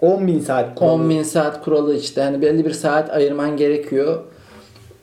10 0.00 0.26
bin 0.26 0.40
saat 0.40 0.78
kuralı- 0.78 0.92
10 0.92 1.10
bin 1.10 1.22
saat 1.22 1.64
kuralı 1.64 1.96
işte 1.96 2.22
hani 2.22 2.42
belli 2.42 2.64
bir 2.64 2.70
saat 2.72 3.10
ayırman 3.10 3.56
gerekiyor. 3.56 4.22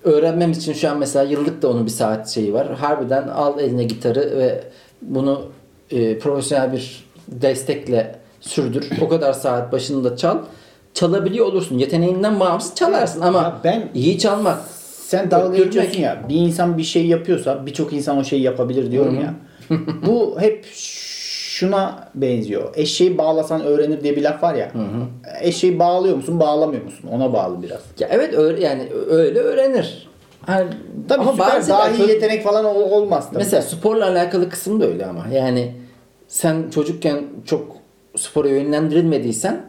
Öğrenmem 0.04 0.52
için 0.52 0.74
şu 0.74 0.90
an 0.90 0.98
mesela 0.98 1.26
yıllık 1.26 1.62
da 1.62 1.70
onun 1.70 1.86
bir 1.86 1.92
saat 1.92 2.30
şeyi 2.30 2.54
var. 2.54 2.74
Harbiden 2.76 3.28
al 3.28 3.60
eline 3.60 3.84
gitarı 3.84 4.38
ve 4.38 4.64
bunu 5.02 5.46
e, 5.92 6.20
profesyonel 6.20 6.74
bir 6.74 7.04
destekle 7.28 8.16
sürdür. 8.42 8.90
O 9.02 9.08
kadar 9.10 9.34
saat 9.34 9.72
başında 9.72 10.18
çal. 10.18 10.38
çalabiliyor 10.94 11.46
olursun. 11.46 11.78
Yeteneğinden 11.78 12.40
bağımsız 12.40 12.76
çalarsın 12.76 13.22
ama 13.22 13.38
Ya 13.38 13.62
ben- 13.64 13.90
iyi 13.94 14.20
çalmak 14.20 14.58
Sen 15.08 15.32
dalga 15.32 15.58
geçiyorsun 15.58 16.00
ya. 16.00 16.24
Bir 16.30 16.36
insan 16.36 16.78
bir 16.78 16.84
şey 16.84 17.06
yapıyorsa 17.08 17.66
birçok 17.66 17.94
insan 17.94 18.18
o 18.18 18.24
şeyi 18.24 18.42
yapabilir 18.42 18.92
diyorum 18.92 19.20
ya. 19.22 19.34
Bu 20.08 20.38
hep 20.40 20.66
şuna 20.74 22.10
benziyor. 22.16 22.74
Eşeği 22.76 23.18
bağlasan 23.18 23.62
öğrenir 23.64 24.04
diye 24.04 24.16
bir 24.16 24.24
laf 24.24 24.44
var 24.44 24.56
ya. 24.56 24.72
Eşeği 25.42 25.80
bağlıyor 25.80 26.16
musun, 26.16 26.40
bağlamıyor 26.40 26.84
musun? 26.84 27.10
Ona 27.12 27.34
bağlı 27.34 27.62
biraz. 27.64 27.80
ya 28.00 28.08
evet 28.12 28.34
öyle 28.34 28.64
yani 28.66 28.88
öyle 29.10 29.40
öğrenir. 29.40 30.07
Yani, 30.48 30.68
Tabii 31.10 31.22
ama 31.22 31.32
süper 31.32 31.48
bazı 31.56 31.70
dahi 31.70 32.02
yetenek 32.12 32.44
falan 32.44 32.66
ol- 32.66 32.92
olmaz 32.92 33.26
tabii. 33.30 33.38
Mesela 33.38 33.62
sporla 33.62 34.06
alakalı 34.08 34.50
kısım 34.50 34.82
da 34.82 34.86
öyle 34.86 35.06
ama. 35.06 35.26
Yani 35.34 35.72
sen 36.28 36.70
çocukken 36.70 37.24
çok 37.46 37.76
spora 38.18 38.50
yönlendirilmediysen 38.50 39.62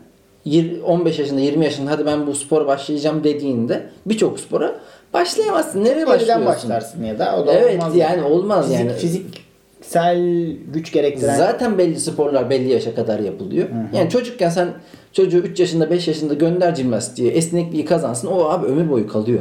yir- 0.45 0.81
15 0.83 1.19
yaşında 1.19 1.41
20 1.41 1.65
yaşında 1.65 1.91
hadi 1.91 2.07
ben 2.07 2.27
bu 2.27 2.35
spora 2.35 2.67
başlayacağım 2.67 3.25
dediğinde 3.25 3.83
birçok 4.07 4.41
spora 4.41 4.75
başlayamazsın. 5.15 5.81
Nereye 5.81 5.93
Geriden 5.95 6.07
başlıyorsun? 6.09 6.47
başlarsın 6.47 7.05
ya 7.05 7.19
da 7.19 7.37
o 7.43 7.47
da 7.47 7.53
Evet, 7.53 7.75
olmaz. 7.83 7.97
yani 7.97 8.23
olmaz 8.23 8.67
Fizik- 8.71 8.75
yani. 8.79 8.93
Fiziksel 8.93 10.47
güç 10.73 10.93
gerektiren 10.93 11.37
Zaten 11.37 11.79
belli 11.79 12.01
sporlar 12.01 12.51
belli 12.51 12.73
yaşa 12.73 12.95
kadar 12.95 13.19
yapılıyor. 13.19 13.69
Yani 13.95 14.11
çocukken 14.11 14.49
sen 14.49 14.69
çocuğu 15.13 15.39
3 15.39 15.61
yaşında 15.61 15.91
5 15.91 16.09
yaşında 16.09 16.35
gönder 16.35 16.75
jimnastiğe 16.75 17.33
esnekliği 17.33 17.85
kazansın 17.85 18.29
o 18.29 18.45
abi 18.45 18.67
ömür 18.67 18.91
boyu 18.91 19.09
kalıyor. 19.09 19.41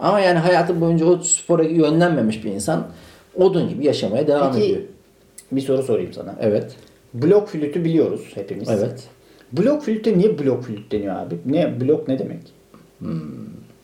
Ama 0.00 0.20
yani 0.20 0.38
hayatı 0.38 0.80
boyunca 0.80 1.06
o 1.06 1.18
spora 1.18 1.62
yönlenmemiş 1.62 2.44
bir 2.44 2.50
insan 2.50 2.86
odun 3.34 3.68
gibi 3.68 3.86
yaşamaya 3.86 4.26
devam 4.26 4.52
Peki- 4.52 4.64
ediyor. 4.66 4.80
bir 5.52 5.60
soru 5.60 5.82
sorayım 5.82 6.12
sana. 6.12 6.34
Evet. 6.40 6.76
Blok 7.14 7.48
flütü 7.48 7.84
biliyoruz 7.84 8.20
hepimiz. 8.34 8.68
Evet. 8.68 9.08
Blok 9.52 9.82
flüte 9.82 10.18
niye 10.18 10.38
blok 10.38 10.62
flüt 10.64 10.92
deniyor 10.92 11.14
abi? 11.16 11.34
Ne 11.46 11.80
blok 11.80 12.08
ne 12.08 12.18
demek? 12.18 12.40
Hmm. 12.98 13.20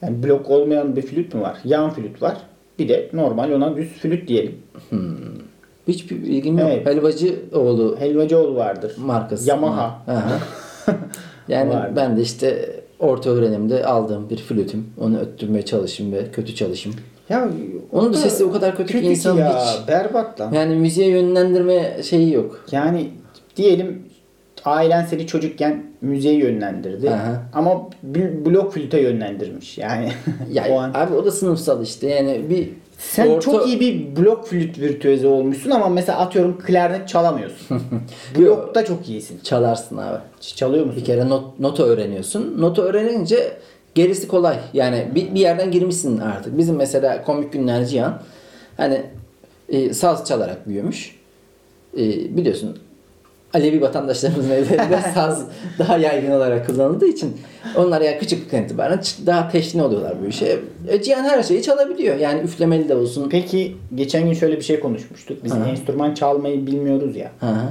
Yani 0.03 0.23
blok 0.23 0.51
olmayan 0.51 0.97
bir 0.97 1.03
flüt 1.03 1.35
mü 1.35 1.41
var? 1.41 1.59
Yan 1.65 1.91
flüt 1.91 2.23
var. 2.23 2.37
Bir 2.79 2.89
de 2.89 3.11
normal 3.13 3.53
ona 3.53 3.77
düz 3.77 3.89
flüt 3.89 4.29
diyelim. 4.29 4.55
Hiçbir 5.89 6.17
ilgim 6.17 6.59
yok. 6.59 6.69
Evet. 6.73 6.87
Helvacıoğlu 6.87 7.97
Helvacıoğlu 7.99 8.55
vardır. 8.57 8.93
markası. 8.99 9.49
Yamaha. 9.49 10.03
Aha. 10.09 10.39
yani 11.49 11.71
Vardı. 11.71 11.93
ben 11.97 12.17
de 12.17 12.21
işte 12.23 12.71
orta 12.99 13.31
öğrenimde 13.31 13.87
aldığım 13.87 14.31
bir 14.31 14.37
flütüm. 14.37 14.87
Onu 15.01 15.19
öttürmeye 15.19 15.65
çalışayım 15.65 16.13
ve 16.13 16.31
kötü 16.33 16.55
çalışayım. 16.55 16.99
Ya 17.29 17.49
Onun 17.93 18.13
da 18.13 18.17
sesi 18.17 18.45
o 18.45 18.53
kadar 18.53 18.77
kötü 18.77 19.01
ki 19.01 19.07
insan 19.07 19.37
ya. 19.37 19.61
hiç- 19.67 19.89
Berbat 19.89 20.41
lan. 20.41 20.53
Yani 20.53 20.75
müziğe 20.77 21.09
yönlendirme 21.09 21.97
şeyi 22.03 22.33
yok. 22.33 22.65
Yani 22.73 23.09
diyelim 23.57 24.03
ailen 24.67 25.05
seni 25.05 25.27
çocukken 25.27 25.83
müziğe 26.01 26.35
yönlendirdi. 26.35 27.11
Aha. 27.11 27.43
Ama 27.53 27.89
blok 28.47 28.73
flüte 28.75 29.01
yönlendirmiş. 29.01 29.79
Yani 29.79 30.13
Ya 30.53 30.65
o 30.71 30.79
an. 30.79 30.91
abi 30.95 31.15
o 31.15 31.25
da 31.25 31.31
sınıfsal 31.31 31.83
işte. 31.83 32.07
Yani 32.09 32.41
bir 32.51 32.69
Sen 32.99 33.27
orta- 33.29 33.41
çok 33.41 33.67
iyi 33.69 33.81
bir 33.81 34.17
blok 34.17 34.47
flüt 34.49 34.79
virtüözü 34.79 35.27
olmuşsun 35.27 35.71
ama 35.71 35.89
mesela 35.89 36.19
atıyorum 36.19 36.59
klarnet 36.59 37.09
çalamıyorsun. 37.09 37.83
Blokta 38.39 38.85
çok 38.85 39.09
iyisin. 39.09 39.41
çalarsın 39.43 39.97
abi. 39.97 40.19
Çalıyor 40.41 40.85
musun? 40.87 41.01
Bir 41.01 41.05
kere 41.07 41.29
not, 41.29 41.61
nota 41.61 41.83
öğreniyorsun. 41.85 42.55
Nota 42.61 42.83
öğrenince 42.83 43.53
gerisi 43.95 44.29
kolay. 44.29 44.57
Yani 44.73 45.09
bir, 45.15 45.35
bir 45.35 45.41
yerden 45.41 45.71
girmişsin 45.71 46.19
artık. 46.19 46.59
Bizim 46.59 46.77
mesela 46.77 47.23
komik 47.25 47.53
günler 47.53 47.85
Cihan 47.85 48.23
hani 48.77 49.03
e, 49.69 49.95
saz 49.95 50.25
çalarak 50.29 50.69
büyümüş. 50.69 51.17
E, 51.99 52.03
biliyorsun 52.37 52.79
Alevi 53.57 53.81
vatandaşlarımızın 53.81 54.51
evlerinde 54.51 55.01
saz 55.15 55.45
daha 55.79 55.99
yaygın 55.99 56.31
olarak 56.31 56.67
kullanıldığı 56.67 57.07
için 57.07 57.37
onlar 57.77 58.01
ya 58.01 58.19
küçüklükten 58.19 58.63
itibaren 58.63 59.01
daha 59.27 59.49
teşne 59.49 59.83
oluyorlar 59.83 60.15
bu 60.23 60.27
işe. 60.27 60.59
E, 60.89 61.03
Cihan 61.03 61.25
her 61.25 61.43
şeyi 61.43 61.63
çalabiliyor. 61.63 62.17
Yani 62.17 62.41
üflemeli 62.41 62.89
de 62.89 62.95
olsun. 62.95 63.29
Peki 63.31 63.77
geçen 63.95 64.25
gün 64.25 64.33
şöyle 64.33 64.57
bir 64.57 64.63
şey 64.63 64.81
konuşmuştuk. 64.81 65.45
Biz 65.45 65.53
Aha. 65.53 65.69
enstrüman 65.69 66.15
çalmayı 66.15 66.67
bilmiyoruz 66.67 67.17
ya. 67.17 67.31
Hı 67.41 67.47
hı. 67.47 67.69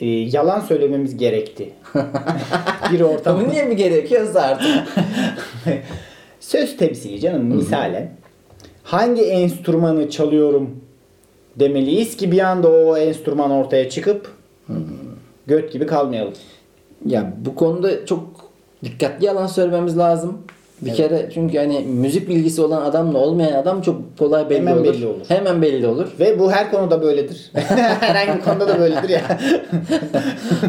Ee, 0.00 0.06
yalan 0.06 0.60
söylememiz 0.60 1.16
gerekti. 1.16 1.70
bir 2.92 3.00
ortam. 3.00 3.38
Ama 3.38 3.48
niye 3.48 3.64
mi 3.64 3.76
gerekiyorsa 3.76 4.40
artık? 4.40 4.70
Söz 6.40 6.76
temsili 6.76 7.20
canım 7.20 7.44
misalen. 7.44 8.10
Hangi 8.82 9.22
enstrümanı 9.22 10.10
çalıyorum 10.10 10.70
demeliyiz 11.56 12.16
ki 12.16 12.32
bir 12.32 12.38
anda 12.40 12.68
o 12.68 12.96
enstrüman 12.96 13.50
ortaya 13.50 13.90
çıkıp 13.90 14.36
göt 15.46 15.72
gibi 15.72 15.86
kalmayalım. 15.86 16.32
Ya 17.06 17.32
bu 17.44 17.54
konuda 17.54 18.06
çok 18.06 18.22
dikkatli 18.84 19.26
yalan 19.26 19.46
söylememiz 19.46 19.98
lazım. 19.98 20.38
Bir 20.80 20.94
kere 20.94 21.30
çünkü 21.34 21.58
hani 21.58 21.80
müzik 21.80 22.28
bilgisi 22.28 22.62
olan 22.62 22.82
adamla 22.82 23.18
olmayan 23.18 23.52
adam 23.52 23.82
çok 23.82 24.18
kolay 24.18 24.50
belli 24.50 24.58
Hemen 24.58 24.72
olur. 24.72 24.84
belli 24.84 25.06
olur. 25.06 25.20
Hemen 25.28 25.62
belli 25.62 25.86
olur. 25.86 26.06
Ve 26.20 26.38
bu 26.38 26.52
her 26.52 26.70
konuda 26.70 27.02
böyledir. 27.02 27.50
Herhangi 28.00 28.38
bir 28.38 28.44
konuda 28.44 28.68
da 28.68 28.78
böyledir 28.78 29.08
ya. 29.08 29.22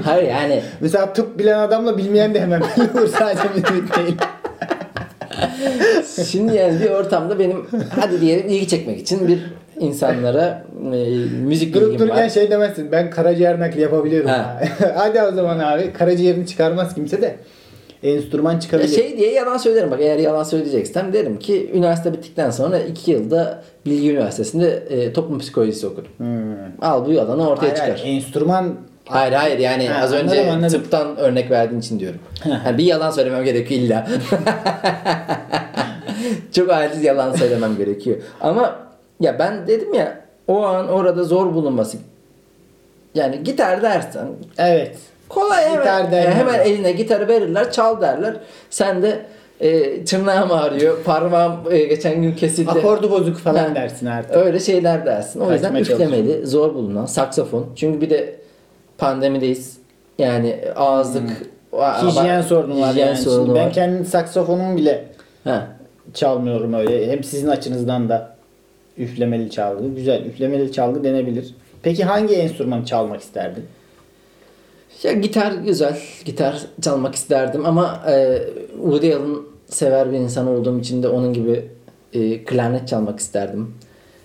Hayır 0.03 0.27
yani 0.27 0.61
Mesela 0.81 1.13
tıp 1.13 1.39
bilen 1.39 1.59
adamla 1.59 1.97
bilmeyen 1.97 2.33
de 2.33 2.41
hemen 2.41 2.61
belli 2.61 2.99
olur 2.99 3.07
sadece 3.07 3.43
müzik 3.55 3.97
değil. 3.97 4.15
şimdi 6.25 6.55
yani 6.55 6.79
bir 6.79 6.89
ortamda 6.89 7.39
benim 7.39 7.65
hadi 7.99 8.21
diyelim 8.21 8.49
ilgi 8.49 8.67
çekmek 8.67 8.99
için 8.99 9.27
bir 9.27 9.39
insanlara 9.79 10.63
e, 10.93 10.97
müzik 11.43 11.73
Durup 11.73 11.85
bilgim 11.87 11.99
dururken 11.99 12.23
var. 12.23 12.29
şey 12.29 12.51
demezsin. 12.51 12.91
Ben 12.91 13.09
karaciğer 13.09 13.59
nakli 13.59 13.81
yapabiliyorum. 13.81 14.29
Ha. 14.29 14.61
Hadi 14.95 15.21
o 15.21 15.31
zaman 15.31 15.59
abi. 15.59 15.93
Karaciğerini 15.93 16.47
çıkarmaz 16.47 16.95
kimse 16.95 17.21
de. 17.21 17.35
Enstrüman 18.03 18.53
Ya 18.53 18.59
çıkabilir. 18.59 18.87
şey 18.87 19.17
diye 19.17 19.31
yalan 19.33 19.57
söylerim 19.57 19.91
bak 19.91 19.99
eğer 20.01 20.17
yalan 20.19 20.43
söyleyeceksem 20.43 21.13
derim 21.13 21.39
ki 21.39 21.71
üniversite 21.73 22.13
bittikten 22.13 22.49
sonra 22.49 22.79
iki 22.79 23.11
yılda 23.11 23.63
Bilgi 23.85 24.11
Üniversitesi'nde 24.11 24.69
e, 24.89 25.13
toplum 25.13 25.39
psikolojisi 25.39 25.87
okudum. 25.87 26.11
Hmm. 26.17 26.55
Al 26.81 27.05
bu 27.05 27.11
yalanı 27.11 27.49
ortaya 27.49 27.61
Hayır, 27.61 27.75
çıkar. 27.75 27.99
hayır, 28.01 28.15
enstrüman 28.15 28.75
Hayır 29.05 29.33
hayır 29.33 29.59
yani 29.59 29.87
Ha, 29.87 30.03
az 30.03 30.13
önce 30.13 30.39
anladım, 30.41 30.49
anladım. 30.55 30.81
tıptan 30.81 31.17
örnek 31.17 31.51
verdiğin 31.51 31.81
için 31.81 31.99
diyorum. 31.99 32.19
Yani 32.65 32.77
bir 32.77 32.83
yalan 32.83 33.11
söylemem 33.11 33.43
gerekiyor 33.43 33.81
illa. 33.81 34.07
Çok 36.55 36.71
aciz 36.71 37.03
yalan 37.03 37.35
söylemem 37.35 37.77
gerekiyor. 37.77 38.17
Ama 38.41 38.75
ya 39.19 39.39
ben 39.39 39.67
dedim 39.67 39.93
ya 39.93 40.21
o 40.47 40.63
an 40.65 40.87
orada 40.89 41.23
zor 41.23 41.53
bulunması. 41.53 41.97
Yani 43.15 43.43
gitar 43.43 43.81
dersen 43.81 44.27
evet. 44.57 44.97
kolay 45.29 45.63
hemen, 45.65 45.77
Gitar 45.79 46.11
derler. 46.11 46.31
hemen 46.31 46.59
eline 46.59 46.91
gitarı 46.91 47.27
verirler 47.27 47.71
çal 47.71 48.01
derler. 48.01 48.37
Sen 48.69 49.01
de 49.01 49.25
e, 49.59 50.03
tırnağım 50.05 50.51
ağrıyor 50.51 51.03
parmağım 51.03 51.53
e, 51.71 51.77
geçen 51.79 52.21
gün 52.21 52.31
kesildi. 52.31 52.69
Akordu 52.71 53.11
bozuk 53.11 53.37
falan 53.37 53.69
Ha. 53.69 53.75
dersin 53.75 54.05
artık. 54.05 54.35
Öyle 54.35 54.59
şeyler 54.59 55.05
dersin. 55.05 55.39
O 55.39 55.51
yüzden 55.53 55.73
Kaçmaya 55.73 55.95
üflemeli, 55.95 56.47
zor 56.47 56.73
bulunan 56.73 57.05
saksafon. 57.05 57.65
Çünkü 57.75 58.01
bir 58.01 58.09
de 58.09 58.35
pandemideyiz. 58.97 59.77
Yani 60.19 60.59
ağızlık, 60.75 61.23
Hmm. 61.23 62.09
Hijyen 62.09 62.41
sorunu 62.41 62.81
var 62.81 62.89
hijyen 62.91 63.07
yani. 63.07 63.17
sorunu 63.17 63.45
Şimdi 63.45 63.59
ben 63.59 63.65
var. 63.65 63.73
kendi 63.73 64.05
saksafonumu 64.05 64.77
bile 64.77 65.05
Ha. 65.43 65.67
çalmıyorum 66.13 66.73
öyle. 66.73 67.11
Hem 67.11 67.23
sizin 67.23 67.47
açınızdan 67.47 68.09
da 68.09 68.35
üflemeli 68.97 69.49
çalgı. 69.49 69.95
Güzel. 69.95 70.25
Üflemeli 70.25 70.71
çalgı 70.71 71.03
denebilir. 71.03 71.55
Peki 71.83 72.03
hangi 72.03 72.35
enstrümanı 72.35 72.85
çalmak 72.85 73.21
isterdin? 73.21 73.63
Ya 75.03 75.11
gitar 75.11 75.51
güzel. 75.51 75.99
Gitar 76.25 76.61
çalmak 76.81 77.15
isterdim 77.15 77.65
ama 77.65 78.03
e, 78.07 78.41
Woody 78.73 79.13
Allen 79.13 79.35
sever 79.65 80.11
bir 80.11 80.17
insan 80.17 80.47
olduğum 80.47 80.79
için 80.79 81.03
de 81.03 81.07
onun 81.07 81.33
gibi 81.33 81.65
e, 82.13 82.43
klarnet 82.43 82.87
çalmak 82.87 83.19
isterdim. 83.19 83.75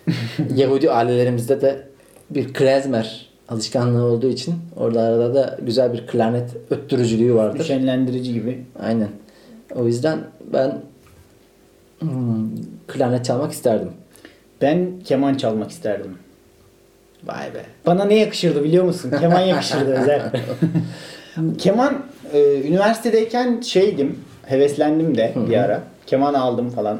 Yahudi 0.54 0.90
ailelerimizde 0.90 1.60
de 1.60 1.82
bir 2.30 2.52
klezmer 2.52 3.28
alışkanlığı 3.48 4.04
olduğu 4.04 4.28
için 4.28 4.54
orada 4.76 5.00
arada 5.00 5.34
da 5.34 5.58
güzel 5.62 5.92
bir 5.92 6.06
klarnet 6.06 6.50
öttürücülüğü 6.70 7.34
vardır. 7.34 7.64
Şenlendirici 7.64 8.32
gibi. 8.32 8.64
Aynen. 8.82 9.08
O 9.74 9.86
yüzden 9.86 10.18
ben 10.52 10.78
hmm, 12.00 12.48
klarnet 12.86 13.24
çalmak 13.24 13.52
isterdim. 13.52 13.88
Ben 14.62 14.90
keman 15.04 15.34
çalmak 15.34 15.70
isterdim. 15.70 16.18
Vay 17.24 17.54
be. 17.54 17.62
Bana 17.86 18.04
ne 18.04 18.14
yakışırdı 18.14 18.64
biliyor 18.64 18.84
musun? 18.84 19.12
Keman 19.20 19.40
yakışırdı 19.40 19.92
özel. 19.92 20.30
Keman 21.58 21.94
e, 22.32 22.60
üniversitedeyken 22.68 23.60
şeydim, 23.60 24.18
heveslendim 24.46 25.16
de 25.16 25.32
bir 25.48 25.56
ara. 25.56 25.80
Keman 26.06 26.34
aldım 26.34 26.70
falan. 26.70 26.98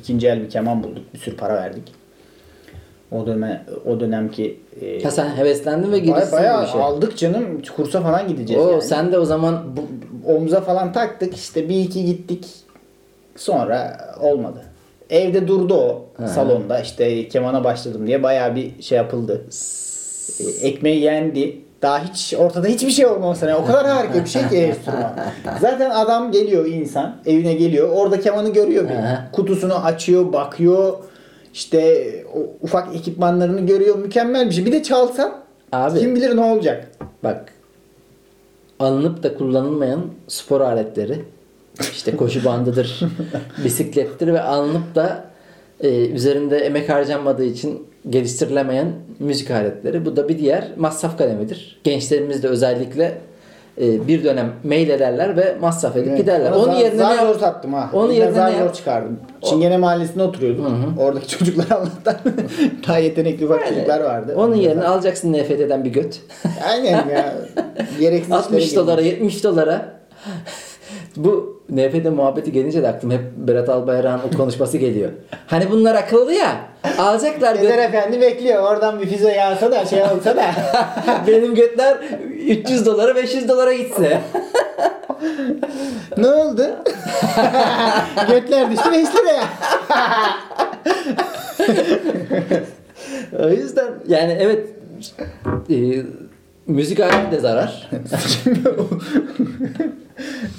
İkinci 0.00 0.28
el 0.28 0.40
bir 0.42 0.50
keman 0.50 0.82
bulduk. 0.82 1.04
Bir 1.14 1.18
sürü 1.18 1.36
para 1.36 1.54
verdik. 1.54 1.92
O 3.12 3.26
dönem 3.26 3.64
o 3.86 4.00
dönemki 4.00 4.60
e, 4.80 5.02
Ha 5.02 5.10
sen 5.10 5.36
heveslendin 5.36 5.92
ve 5.92 5.98
girişsin 5.98 6.32
bayağı 6.32 6.62
bu 6.62 6.66
işe. 6.68 6.78
aldık 6.78 7.18
canım. 7.18 7.62
Kursa 7.76 8.00
falan 8.02 8.28
gideceğiz 8.28 8.62
Oo, 8.64 8.70
yani. 8.70 8.82
sen 8.82 9.12
de 9.12 9.18
o 9.18 9.24
zaman 9.24 9.64
Bu- 9.76 10.32
omza 10.34 10.60
falan 10.60 10.92
taktık 10.92 11.36
işte 11.36 11.68
bir 11.68 11.80
iki 11.80 12.04
gittik. 12.04 12.46
Sonra 13.36 14.00
olmadı. 14.20 14.62
Evde 15.10 15.48
durdu 15.48 15.74
o 15.74 16.04
Ha. 16.22 16.28
salonda 16.28 16.80
işte 16.80 17.28
kemana 17.28 17.64
başladım 17.64 18.06
diye 18.06 18.22
bayağı 18.22 18.54
bir 18.56 18.82
şey 18.82 18.96
yapıldı. 18.98 19.44
E, 20.40 20.66
Ekmeği 20.68 21.00
yendi. 21.00 21.58
Daha 21.82 22.04
hiç 22.04 22.34
ortada 22.38 22.66
hiçbir 22.66 22.90
şey 22.90 23.06
olmamasına. 23.06 23.58
O 23.58 23.64
kadar 23.66 23.86
harika 23.86 24.24
bir 24.24 24.28
şey 24.28 24.48
ki 24.48 24.56
enstrüman. 24.56 25.12
Zaten 25.60 25.90
adam 25.90 26.32
geliyor 26.32 26.66
insan 26.66 27.16
evine 27.26 27.54
geliyor. 27.54 27.88
Orada 27.94 28.20
kemanı 28.20 28.52
görüyor 28.52 28.84
bir. 28.88 28.94
Kutusunu 29.32 29.74
açıyor, 29.84 30.32
bakıyor. 30.32 30.92
İşte 31.54 32.04
ufak 32.62 32.96
ekipmanlarını 32.96 33.66
görüyor. 33.66 33.98
Mükemmel 33.98 34.46
bir 34.48 34.54
şey. 34.54 34.66
Bir 34.66 34.72
de 34.72 34.82
çalsan 34.82 35.32
Abi. 35.72 35.98
kim 35.98 36.14
bilir 36.16 36.36
ne 36.36 36.40
olacak. 36.40 36.90
Bak 37.24 37.52
alınıp 38.80 39.22
da 39.22 39.34
kullanılmayan 39.34 40.00
spor 40.28 40.60
aletleri 40.60 41.24
işte 41.92 42.16
koşu 42.16 42.44
bandıdır, 42.44 43.00
bisiklettir 43.64 44.26
ve 44.26 44.42
alınıp 44.42 44.94
da 44.94 45.24
e, 45.80 46.06
üzerinde 46.08 46.58
emek 46.58 46.88
harcanmadığı 46.88 47.44
için 47.44 47.86
geliştirilemeyen 48.10 48.92
müzik 49.18 49.50
aletleri. 49.50 50.04
Bu 50.04 50.16
da 50.16 50.28
bir 50.28 50.38
diğer 50.38 50.68
masraf 50.76 51.18
kalemidir. 51.18 51.80
Gençlerimiz 51.84 52.42
de 52.42 52.48
özellikle 52.48 53.18
e, 53.80 54.08
bir 54.08 54.24
dönem 54.24 54.52
mail 54.64 54.88
ederler 54.88 55.36
ve 55.36 55.56
masraf 55.60 55.96
edip 55.96 56.08
Evet. 56.08 56.18
giderler. 56.18 56.52
Ama 56.52 56.56
Onun 56.62 56.72
zar, 56.72 56.80
yerine 56.80 56.98
zar 56.98 57.26
zor 57.26 57.38
sattım 57.38 57.74
ha. 57.74 57.90
Onun 57.92 58.12
yerine 58.12 58.32
zar 58.32 58.52
zor 58.58 58.72
çıkardım. 58.72 59.18
Çingene 59.42 59.76
mahallesinde 59.76 60.22
oturuyorduk. 60.22 60.66
Oradaki 60.98 61.28
çocuklar 61.28 61.66
Allah'tan 61.70 62.16
daha 62.88 62.98
yetenekli 62.98 63.46
ufak 63.46 63.68
çocuklar 63.68 64.00
vardı. 64.00 64.34
Onun 64.36 64.54
yerine 64.54 64.84
alacaksın 64.84 65.32
NFT'den 65.32 65.84
bir 65.84 65.90
göt. 65.90 66.20
Aynen 66.70 67.08
ya. 67.08 67.34
Gereksiz 68.00 68.32
60 68.32 68.64
işlere 68.64 68.80
dolara, 68.80 69.02
girmiş. 69.02 69.34
70 69.34 69.44
dolara. 69.44 69.92
Bu 71.18 71.62
NFT 71.70 72.04
muhabbeti 72.04 72.52
gelince 72.52 72.82
de 72.82 72.88
aklıma 72.88 73.14
hep 73.14 73.20
Berat 73.36 73.68
Albayrak'ın 73.68 74.28
o 74.28 74.36
konuşması 74.36 74.78
geliyor. 74.78 75.10
Hani 75.46 75.70
bunlar 75.70 75.94
akıllı 75.94 76.32
ya. 76.32 76.56
Alacaklar 76.98 77.54
göt. 77.54 77.62
Peder 77.70 77.88
Efendi 77.88 78.20
bekliyor. 78.20 78.62
Oradan 78.62 79.00
bir 79.00 79.06
füze 79.06 79.32
yağsa 79.32 79.70
da 79.72 79.86
şey 79.86 80.02
olsa 80.02 80.36
da. 80.36 80.44
Benim 81.26 81.54
götler 81.54 81.96
300 82.46 82.86
dolara 82.86 83.16
500 83.16 83.48
dolara 83.48 83.72
gitse. 83.72 84.20
ne 86.16 86.26
oldu? 86.26 86.62
Götler 88.28 88.70
düştü 88.70 88.92
5 88.92 89.06
liraya. 89.14 89.44
o 93.44 93.48
yüzden 93.48 93.88
yani 94.08 94.38
evet 94.40 94.68
e, 95.70 96.02
müzik 96.66 97.00
aleti 97.00 97.32
de 97.32 97.40
zarar. 97.40 97.90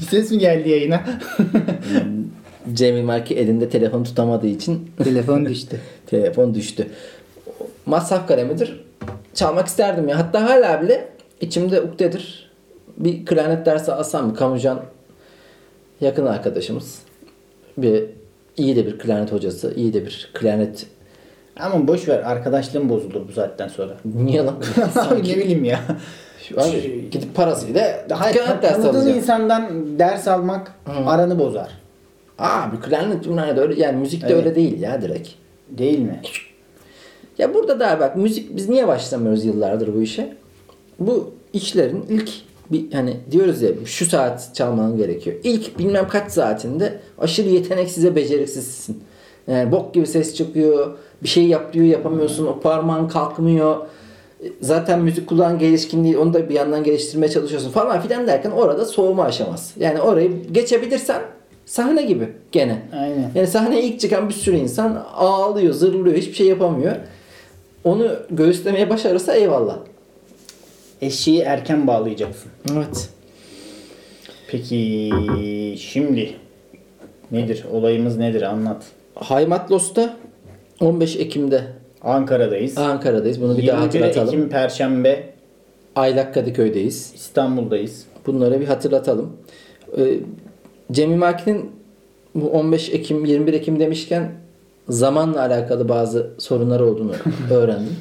Bir 0.01 0.05
ses 0.07 0.31
mi 0.31 0.37
geldi 0.37 0.69
yayına? 0.69 1.03
Cemil 2.73 3.03
Marki 3.03 3.35
elinde 3.35 3.69
telefon 3.69 4.03
tutamadığı 4.03 4.47
için 4.47 4.91
Telefon 5.03 5.45
düştü. 5.45 5.79
telefon 6.07 6.55
düştü. 6.55 6.87
Masraf 7.85 8.27
kalemidir. 8.27 8.85
Çalmak 9.33 9.67
isterdim 9.67 10.07
ya. 10.09 10.19
Hatta 10.19 10.49
hala 10.49 10.81
bile 10.81 11.07
içimde 11.41 11.81
ukdedir. 11.81 12.49
Bir 12.97 13.25
klarnet 13.25 13.65
dersi 13.65 13.91
alsam 13.93 14.27
mı? 14.27 14.35
Kamucan 14.35 14.81
yakın 16.01 16.25
arkadaşımız. 16.25 16.99
Bir 17.77 18.03
iyi 18.57 18.75
de 18.75 18.85
bir 18.85 18.99
klarnet 18.99 19.31
hocası, 19.31 19.73
iyi 19.75 19.93
de 19.93 20.05
bir 20.05 20.29
klarnet 20.33 20.85
Ama 21.59 21.87
boş 21.87 22.07
ver 22.07 22.19
arkadaşlığım 22.19 22.89
bozulur 22.89 23.27
bu 23.27 23.31
saatten 23.31 23.67
sonra. 23.67 23.97
niye 24.05 24.43
lan? 24.45 24.55
Abi 24.95 25.15
ne 25.29 25.37
bileyim 25.37 25.63
ya. 25.63 25.79
Abi, 26.57 27.09
gidip 27.11 27.35
parasıyla 27.35 28.05
Hayır, 28.11 28.35
klarnet 28.37 28.63
dersi 28.63 28.81
tanıdığın 28.81 28.97
alacağım. 28.99 29.17
insandan 29.17 29.69
ders 29.99 30.27
almak 30.27 30.71
aranı 31.05 31.39
bozar. 31.39 31.69
Abi 32.39 32.79
klarnet 32.79 33.27
bunlar 33.27 33.57
da 33.57 33.61
öyle 33.61 33.81
yani 33.81 33.97
müzik 33.97 34.21
de 34.21 34.25
Evet. 34.27 34.37
öyle 34.37 34.55
değil 34.55 34.81
ya 34.81 35.01
direkt. 35.01 35.29
Değil 35.69 35.99
mi? 35.99 36.21
Ya 37.37 37.53
burada 37.53 37.79
da 37.79 37.99
bak 37.99 38.15
müzik 38.17 38.55
biz 38.55 38.69
niye 38.69 38.87
başlamıyoruz 38.87 39.45
yıllardır 39.45 39.95
bu 39.95 40.01
işe? 40.01 40.33
Bu 40.99 41.31
işlerin 41.53 42.05
ilk 42.09 42.29
bir 42.71 42.91
hani 42.93 43.17
diyoruz 43.31 43.61
ya 43.61 43.69
şu 43.85 44.05
saat 44.05 44.49
çalman 44.55 44.97
gerekiyor. 44.97 45.35
İlk 45.43 45.79
bilmem 45.79 46.07
kaç 46.07 46.31
saatinde 46.31 46.99
aşırı 47.17 47.49
yeteneksiz 47.49 48.05
ve 48.05 48.15
beceriksizsin. 48.15 49.03
Yani 49.47 49.71
bok 49.71 49.93
gibi 49.93 50.07
ses 50.07 50.35
çıkıyor. 50.35 50.97
Bir 51.23 51.27
şey 51.27 51.47
yap 51.47 51.73
diyor 51.73 51.85
yapamıyorsun. 51.85 52.47
O 52.47 52.59
parmağın 52.59 53.07
kalkmıyor. 53.07 53.77
Zaten 54.61 54.99
müzik 55.01 55.27
kulağın 55.27 55.59
gelişkin 55.59 56.03
değil. 56.03 56.17
Onu 56.17 56.33
da 56.33 56.49
bir 56.49 56.53
yandan 56.53 56.83
geliştirmeye 56.83 57.31
çalışıyorsun 57.31 57.71
falan 57.71 58.01
filan 58.01 58.27
derken 58.27 58.51
orada 58.51 58.85
soğuma 58.85 59.23
aşaması. 59.23 59.79
Yani 59.79 60.01
orayı 60.01 60.31
geçebilirsen 60.51 61.21
sahne 61.65 62.01
gibi 62.01 62.29
gene. 62.51 62.81
Aynen. 62.93 63.31
Yani 63.35 63.47
sahneye 63.47 63.83
ilk 63.83 63.99
çıkan 63.99 64.29
bir 64.29 64.33
sürü 64.33 64.55
insan 64.55 65.05
ağlıyor, 65.15 65.73
zırlıyor, 65.73 66.17
hiçbir 66.17 66.33
şey 66.33 66.47
yapamıyor. 66.47 66.95
Onu 67.83 68.15
göğüslemeye 68.31 68.89
başarırsa 68.89 69.33
eyvallah. 69.33 69.77
Eşeği 71.01 71.39
erken 71.39 71.87
bağlayacaksın. 71.87 72.51
Evet. 72.73 73.09
Peki 74.47 75.09
şimdi 75.79 76.35
nedir? 77.31 77.65
Olayımız 77.71 78.17
nedir? 78.17 78.41
Anlat. 78.41 78.83
Haymatlos'ta 79.15 80.17
15 80.79 81.15
Ekim'de 81.15 81.63
Ankara'dayız. 82.01 82.77
Ankara'dayız. 82.77 83.41
Bunu 83.41 83.57
bir 83.57 83.67
daha 83.67 83.81
21 83.83 83.85
hatırlatalım. 84.01 84.27
Ekim 84.27 84.49
Perşembe 84.49 85.29
Aylak 85.95 86.33
Kadıköy'deyiz. 86.33 87.11
İstanbul'dayız. 87.15 88.05
Bunları 88.27 88.59
bir 88.61 88.67
hatırlatalım. 88.67 89.29
Ee, 89.97 90.19
Cemil 90.91 91.15
Maki'nin 91.15 91.71
bu 92.35 92.49
15 92.49 92.89
Ekim, 92.89 93.25
21 93.25 93.53
Ekim 93.53 93.79
demişken 93.79 94.31
zamanla 94.89 95.41
alakalı 95.41 95.89
bazı 95.89 96.29
sorunları 96.37 96.85
olduğunu 96.85 97.11
öğrendim. 97.51 97.95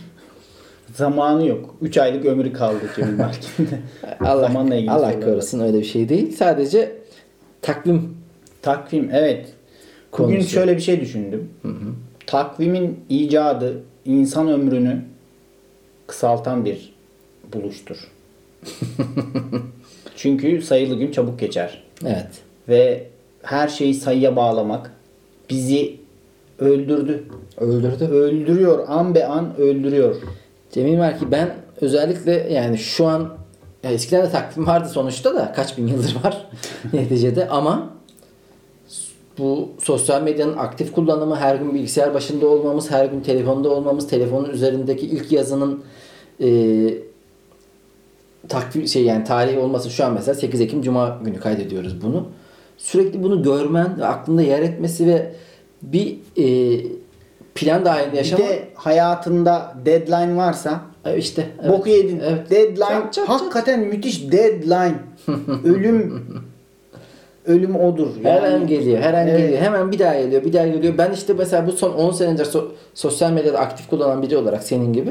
Zamanı 0.94 1.46
yok. 1.46 1.74
3 1.82 1.98
aylık 1.98 2.24
ömrü 2.26 2.52
kaldı 2.52 2.78
Cemil 2.96 3.18
Markin'de. 3.18 3.78
Allah, 4.20 4.40
Zamanla 4.40 4.74
ilgili 4.74 4.90
Allah 4.90 5.20
korusun 5.20 5.60
öyle 5.60 5.78
bir 5.78 5.84
şey 5.84 6.08
değil. 6.08 6.36
Sadece 6.36 6.92
takvim 7.62 8.18
Takvim 8.62 9.10
evet. 9.12 9.46
Bugün 10.18 10.34
Konusu. 10.34 10.50
şöyle 10.50 10.76
bir 10.76 10.80
şey 10.82 11.00
düşündüm. 11.00 11.48
Takvimin 12.28 13.00
icadı 13.08 13.82
insan 14.04 14.48
ömrünü 14.48 15.02
kısaltan 16.06 16.64
bir 16.64 16.94
buluştur. 17.52 17.96
Çünkü 20.16 20.62
sayılı 20.62 20.94
gün 20.94 21.12
çabuk 21.12 21.40
geçer. 21.40 21.84
evet. 22.02 22.28
Ve 22.68 23.06
her 23.42 23.68
şeyi 23.68 23.94
sayıya 23.94 24.36
bağlamak 24.36 24.92
bizi 25.50 25.96
öldürdü. 26.58 27.24
Öldürdü. 27.56 28.04
Öldürüyor. 28.04 28.84
An 28.88 29.14
be 29.14 29.26
an 29.26 29.56
öldürüyor. 29.58 30.16
Cemil 30.72 30.98
Merki 30.98 31.30
ben 31.32 31.54
özellikle 31.80 32.32
yani 32.32 32.78
şu 32.78 33.06
an 33.06 33.28
ya 33.82 33.90
eskiden 33.90 34.26
de 34.26 34.30
takvim 34.30 34.66
vardı 34.66 34.88
sonuçta 34.88 35.34
da 35.34 35.52
kaç 35.52 35.78
bin 35.78 35.86
yıldır 35.86 36.16
var 36.24 36.46
neticede 36.92 37.48
ama 37.48 37.97
bu 39.38 39.68
sosyal 39.82 40.22
medyanın 40.22 40.56
aktif 40.56 40.92
kullanımı, 40.92 41.36
her 41.36 41.54
gün 41.56 41.74
bilgisayar 41.74 42.14
başında 42.14 42.46
olmamız, 42.46 42.90
her 42.90 43.04
gün 43.06 43.20
telefonda 43.20 43.70
olmamız, 43.70 44.08
telefonun 44.08 44.50
üzerindeki 44.50 45.06
ilk 45.06 45.32
yazının 45.32 45.82
e, 46.40 46.48
takvim 48.48 48.88
şey 48.88 49.04
yani 49.04 49.24
tarihi 49.24 49.58
olması 49.58 49.90
şu 49.90 50.04
an 50.04 50.12
mesela 50.12 50.34
8 50.34 50.60
Ekim 50.60 50.82
Cuma 50.82 51.18
günü 51.24 51.40
kaydediyoruz 51.40 52.02
bunu. 52.02 52.26
Sürekli 52.78 53.22
bunu 53.22 53.42
görmen 53.42 54.00
ve 54.00 54.06
aklında 54.06 54.42
yer 54.42 54.62
etmesi 54.62 55.06
ve 55.06 55.32
bir 55.82 56.16
e, 56.38 56.46
plan 57.54 57.84
dahilinde 57.84 58.12
Bir 58.12 58.16
yaşamak. 58.16 58.48
de 58.48 58.68
hayatında 58.74 59.74
deadline 59.84 60.36
varsa 60.36 60.80
E, 61.04 61.18
işte 61.18 61.46
evet. 61.62 61.70
boku 61.70 61.88
yedin. 61.88 62.20
Evet. 62.20 62.50
Deadline 62.50 62.76
Çat, 62.78 63.02
çat, 63.02 63.14
çat. 63.14 63.28
hakikaten 63.28 63.80
müthiş 63.80 64.32
deadline. 64.32 64.94
ölüm 65.64 66.24
ölüm 67.48 67.76
odur. 67.76 68.08
Her 68.22 68.42
Yani- 68.42 68.54
an 68.54 68.66
geliyor, 68.66 68.98
her 68.98 69.14
an 69.14 69.28
Evet. 69.28 69.38
geliyor. 69.40 69.58
Hemen 69.62 69.92
bir 69.92 69.98
daha 69.98 70.20
geliyor, 70.20 70.44
bir 70.44 70.52
daha 70.52 70.66
geliyor. 70.66 70.94
Ben 70.98 71.12
işte 71.12 71.32
mesela 71.38 71.66
bu 71.66 71.72
son 71.72 71.90
10 71.92 72.10
senedir 72.10 72.44
so- 72.44 72.68
sosyal 72.94 73.32
medyada 73.32 73.58
aktif 73.58 73.88
kullanan 73.90 74.22
biri 74.22 74.36
olarak 74.36 74.62
senin 74.62 74.92
gibi. 74.92 75.10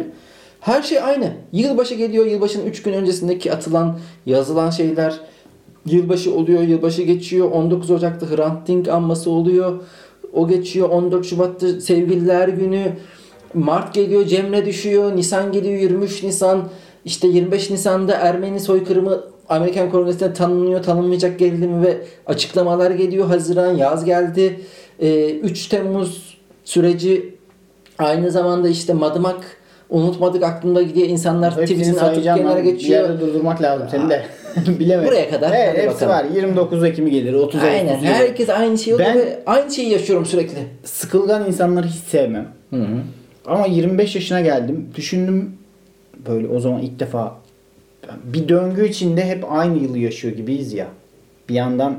Her 0.59 0.81
şey 0.81 0.99
aynı. 0.99 1.31
Yılbaşı 1.51 1.95
geliyor, 1.95 2.25
yılbaşının 2.25 2.65
3 2.65 2.83
gün 2.83 2.93
öncesindeki 2.93 3.53
atılan, 3.53 3.99
yazılan 4.25 4.69
şeyler. 4.69 5.13
Yılbaşı 5.85 6.35
oluyor, 6.35 6.61
yılbaşı 6.61 7.01
geçiyor. 7.01 7.51
19 7.51 7.91
Ocak'ta 7.91 8.25
Hrant 8.37 8.67
Dink 8.67 8.87
anması 8.87 9.29
oluyor. 9.31 9.79
O 10.33 10.47
geçiyor. 10.47 10.89
14 10.89 11.25
Şubat'ta 11.25 11.81
Sevgililer 11.81 12.47
Günü. 12.47 12.83
Mart 13.53 13.93
geliyor, 13.93 14.25
Cemre 14.25 14.65
düşüyor. 14.65 15.15
Nisan 15.15 15.51
geliyor, 15.51 15.79
23 15.79 16.23
Nisan. 16.23 16.63
İşte 17.05 17.27
25 17.27 17.69
Nisan'da 17.69 18.13
Ermeni 18.13 18.59
soykırımı 18.59 19.23
Amerikan 19.49 19.91
kolonisinden 19.91 20.33
tanınıyor, 20.33 20.83
tanınmayacak 20.83 21.39
gerilimi 21.39 21.85
ve 21.85 21.97
açıklamalar 22.25 22.91
geliyor. 22.91 23.27
Haziran, 23.27 23.75
yaz 23.75 24.05
geldi. 24.05 24.59
Ee, 24.99 25.29
3 25.29 25.67
Temmuz 25.67 26.37
süreci 26.63 27.35
aynı 27.97 28.31
zamanda 28.31 28.69
işte 28.69 28.93
madımak 28.93 29.57
unutmadık 29.89 30.43
aklımda 30.43 30.81
gidiyor. 30.81 31.07
İnsanlar 31.07 31.51
tweetini 31.51 31.99
atıp 31.99 32.23
kenara 32.23 32.55
ben. 32.55 32.65
Bir 32.65 32.71
geçiyor. 32.71 33.01
yerde 33.09 33.19
durdurmak 33.21 33.61
lazım 33.61 33.87
seni 33.91 34.09
de. 34.09 34.23
Bilemedim. 34.79 35.09
Buraya 35.09 35.29
kadar. 35.29 35.51
Evet 35.55 35.69
Hadi 35.77 35.81
hepsi 35.81 35.95
bakalım. 36.07 36.11
var. 36.11 36.35
29 36.35 36.83
Ekim'i 36.83 37.11
gelir. 37.11 37.33
30 37.33 37.63
Aynen. 37.63 37.85
Ağustos'u 37.85 38.01
gelir. 38.01 38.13
Herkes 38.13 38.49
aynı 38.49 38.77
şeyi 38.77 38.99
Ben- 38.99 39.17
ve 39.17 39.39
aynı 39.45 39.71
şeyi 39.71 39.89
yaşıyorum 39.89 40.25
sürekli. 40.25 40.57
Sıkılgan 40.83 41.47
insanları 41.47 41.87
hiç 41.87 41.95
sevmem. 41.95 42.47
Hı 42.69 42.75
hı. 42.75 42.97
Ama 43.45 43.65
25 43.65 44.15
yaşına 44.15 44.41
geldim. 44.41 44.89
Düşündüm 44.95 45.53
böyle 46.27 46.47
o 46.47 46.59
zaman 46.59 46.81
ilk 46.81 46.99
defa 46.99 47.35
bir 48.23 48.49
döngü 48.49 48.87
içinde 48.87 49.25
hep 49.25 49.51
aynı 49.51 49.77
yılı 49.83 49.97
yaşıyor 49.97 50.35
gibiyiz 50.35 50.73
ya. 50.73 50.87
Bir 51.49 51.53
yandan 51.53 51.91
e, 51.91 51.97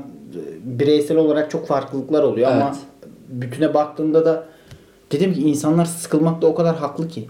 bireysel 0.79 1.17
olarak 1.17 1.51
çok 1.51 1.67
farklılıklar 1.67 2.23
oluyor 2.23 2.51
ama 2.51 2.65
Evet. 2.75 3.11
bütüne 3.29 3.73
baktığımda 3.73 4.25
da 4.25 4.45
dedim 5.11 5.33
ki 5.33 5.41
insanlar 5.41 5.85
sıkılmakta 5.85 6.47
o 6.47 6.55
kadar 6.55 6.75
haklı 6.77 7.07
ki. 7.07 7.27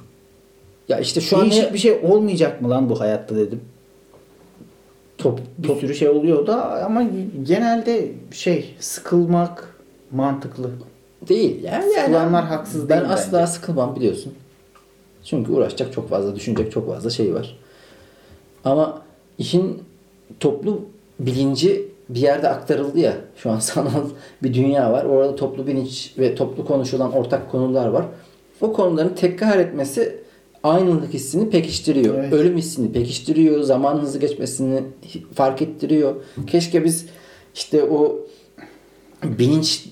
Ya 0.89 0.99
işte 0.99 1.21
şu 1.21 1.38
an 1.38 1.41
Değişik 1.43 1.63
ne- 1.63 1.73
bir 1.73 1.79
şey 1.79 1.99
olmayacak 2.03 2.62
mı 2.62 2.69
lan 2.69 2.89
bu 2.89 2.99
hayatta 2.99 3.36
dedim. 3.36 3.62
top, 5.17 5.39
Bir 5.58 5.67
top 5.67 5.79
sürü 5.79 5.95
şey 5.95 6.10
oluyor 6.10 6.47
da 6.47 6.84
ama 6.86 7.03
genelde 7.43 8.12
şey 8.32 8.75
sıkılmak 8.79 9.75
mantıklı. 10.12 10.69
değil. 11.29 11.63
Yani, 11.63 11.86
yani 11.86 11.93
Sıkılanlar 11.93 12.45
haksız 12.45 12.89
ben 12.89 12.99
değil 13.01 13.13
asla 13.13 13.38
bence. 13.39 13.51
sıkılmam 13.51 13.95
biliyorsun. 13.95 14.34
Çünkü 15.23 15.51
uğraşacak 15.51 15.93
çok 15.93 16.10
fazla, 16.10 16.36
düşünecek 16.36 16.71
çok 16.71 16.88
fazla 16.93 17.10
şey 17.10 17.34
var. 17.34 17.58
Ama 18.65 19.02
işin 19.38 19.84
toplu 20.39 20.82
bilinci 21.19 21.89
bir 22.10 22.19
yerde 22.19 22.50
aktarıldı 22.50 23.00
ya. 23.00 23.13
Şu 23.36 23.52
an 23.52 23.60
sanal 23.60 24.06
bir 24.43 24.54
dünya 24.54 24.91
var. 24.91 25.06
Orada 25.06 25.36
toplu 25.36 25.67
bilinç 25.67 26.13
ve 26.19 26.36
toplu 26.36 26.65
konuşulan 26.65 27.13
ortak 27.13 27.52
konular 27.52 27.88
var. 27.88 28.06
O 28.62 28.74
konuların 28.74 29.13
tekrar 29.15 29.58
etmesi 29.58 30.19
aynılık 30.63 31.13
hissini 31.13 31.50
pekiştiriyor. 31.50 32.15
Evet. 32.15 32.34
Ölüm 32.34 32.58
hissini 32.58 32.91
pekiştiriyor. 32.91 33.62
Zaman 33.62 33.98
hızlı 33.98 34.19
geçmesini 34.19 34.84
fark 35.36 35.62
ettiriyor. 35.62 36.15
Keşke 36.48 36.86
biz 36.86 37.06
işte 37.56 37.84
o 37.84 38.19
bilinç 39.24 39.86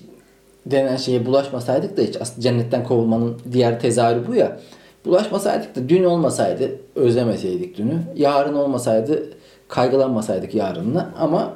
denen 0.66 0.96
şeye 0.96 1.26
bulaşmasaydık 1.26 1.96
da 1.96 2.02
hiç 2.02 2.16
aslında 2.20 2.40
cennetten 2.40 2.84
kovulmanın 2.84 3.36
diğer 3.52 3.80
tezahürü 3.80 4.26
bu 4.28 4.34
ya. 4.34 4.60
Bulaşmasaydık 5.04 5.76
da 5.76 5.88
dün 5.88 6.04
olmasaydı 6.04 6.70
özlemeseydik 6.94 7.78
dünü. 7.78 7.98
Yarın 8.16 8.54
olmasaydı 8.54 9.30
kaygılanmasaydık 9.68 10.54
yarınla. 10.54 11.10
Ama 11.18 11.54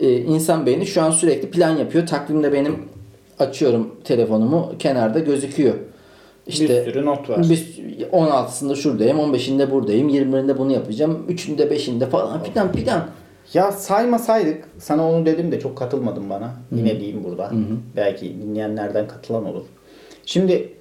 e, 0.00 0.12
insan 0.12 0.66
beyni 0.66 0.86
şu 0.86 1.02
an 1.02 1.10
sürekli 1.10 1.50
plan 1.50 1.76
yapıyor. 1.76 2.06
Takvimde 2.06 2.52
benim 2.52 2.78
açıyorum 3.38 3.94
telefonumu 4.04 4.72
kenarda 4.78 5.18
gözüküyor. 5.18 5.74
İşte 6.46 6.86
bir 6.86 6.92
sürü 6.92 7.06
not 7.06 7.30
var. 7.30 7.46
biz 7.50 7.78
16'sında 8.12 8.76
şuradayım, 8.76 9.18
15'inde 9.18 9.70
buradayım, 9.70 10.08
20'inde 10.08 10.58
bunu 10.58 10.72
yapacağım, 10.72 11.26
3'ünde 11.28 11.68
5'inde 11.68 12.06
falan 12.06 12.42
filan 12.42 12.72
filan. 12.72 13.08
Ya 13.54 13.72
saymasaydık 13.72 14.64
sana 14.78 15.10
onu 15.10 15.26
dedim 15.26 15.52
de 15.52 15.60
çok 15.60 15.78
katılmadın 15.78 16.30
bana. 16.30 16.52
Yine 16.76 17.00
diyeyim 17.00 17.24
burada. 17.24 17.50
Belki 17.96 18.42
dinleyenlerden 18.42 19.08
katılan 19.08 19.44
olur. 19.46 19.62
Şimdi 20.26 20.72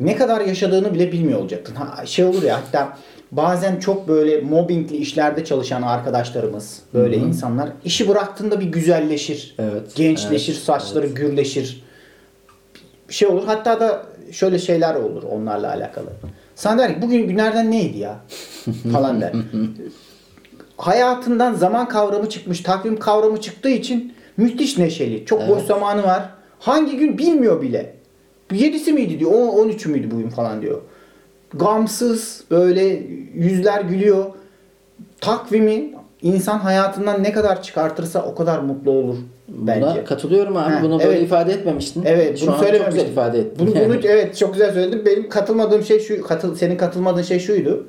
ne 0.00 0.16
kadar 0.16 0.40
yaşadığını 0.40 0.94
bile 0.94 1.12
bilmiyor 1.12 1.40
olacaktın. 1.40 1.74
Ha, 1.74 2.06
şey 2.06 2.24
olur 2.24 2.42
ya 2.42 2.56
hatta 2.56 2.98
bazen 3.32 3.80
çok 3.80 4.08
böyle 4.08 4.40
mobbingli 4.40 4.96
işlerde 4.96 5.44
çalışan 5.44 5.82
arkadaşlarımız 5.82 6.82
böyle 6.94 7.16
insanlar 7.16 7.68
işi 7.84 8.08
bıraktığında 8.08 8.60
bir 8.60 8.66
güzelleşir. 8.66 9.54
Evet, 9.58 9.94
Gençleşir, 9.94 10.52
evet, 10.52 10.62
saçları 10.62 11.06
gürleşir. 11.06 11.84
Bir 13.08 13.14
şey 13.14 13.28
olur. 13.28 13.42
Hatta 13.46 13.80
da 13.80 14.06
şöyle 14.32 14.58
şeyler 14.58 14.94
olur 14.94 15.22
onlarla 15.22 15.68
alakalı. 15.70 16.06
Sana 16.54 16.82
der 16.82 16.94
ki 16.94 17.02
bugün 17.02 17.28
günlerden 17.28 17.70
neydi 17.70 17.98
ya? 17.98 18.16
falan 18.92 19.20
der. 19.20 19.32
Hayatından 20.76 21.54
zaman 21.54 21.88
kavramı 21.88 22.28
çıkmış, 22.28 22.60
takvim 22.60 22.98
kavramı 22.98 23.40
çıktığı 23.40 23.68
için 23.68 24.14
müthiş 24.36 24.78
neşeli. 24.78 25.26
Çok 25.26 25.48
boş 25.48 25.58
Evet. 25.58 25.66
zamanı 25.66 26.02
var. 26.02 26.28
Hangi 26.58 26.96
gün 26.96 27.18
bilmiyor 27.18 27.62
bile. 27.62 27.94
Bu 28.52 28.56
7'si 28.56 28.92
miydi 28.92 29.20
diyor. 29.20 29.30
10 29.30 29.68
13'ü 29.68 29.88
müydü 29.88 30.10
bugün 30.10 30.28
falan 30.28 30.62
diyor. 30.62 30.80
Gamsız 31.54 32.44
böyle 32.50 33.02
yüzler 33.34 33.80
gülüyor. 33.80 34.24
Takvimi 35.20 35.90
insan 36.22 36.58
hayatından 36.58 37.22
ne 37.22 37.32
kadar 37.32 37.62
çıkartırsa 37.62 38.22
o 38.22 38.34
kadar 38.34 38.58
mutlu 38.58 38.90
olur 38.90 39.16
bence. 39.48 39.80
Buna 39.80 40.04
katılıyorum 40.04 40.56
abi. 40.56 40.70
Ha, 40.70 40.80
bunu 40.82 40.98
böyle 40.98 41.10
evet. 41.10 41.22
ifade 41.22 41.52
etmemiştin. 41.52 42.02
Evet, 42.06 42.38
Şu 42.38 42.46
bunu 42.46 42.54
an 42.54 42.58
çok 42.58 42.66
söylememiştim. 42.66 43.00
güzel 43.00 43.12
ifade 43.12 43.38
ettin. 43.38 43.66
Bunu, 43.66 43.84
bunu 43.84 44.00
evet 44.04 44.36
çok 44.36 44.52
güzel 44.52 44.72
söyledin. 44.72 45.06
Benim 45.06 45.28
katılmadığım 45.28 45.82
şey 45.82 46.00
şu, 46.00 46.22
katıl, 46.22 46.54
senin 46.54 46.76
katılmadığın 46.76 47.22
şey 47.22 47.38
şuydu. 47.38 47.86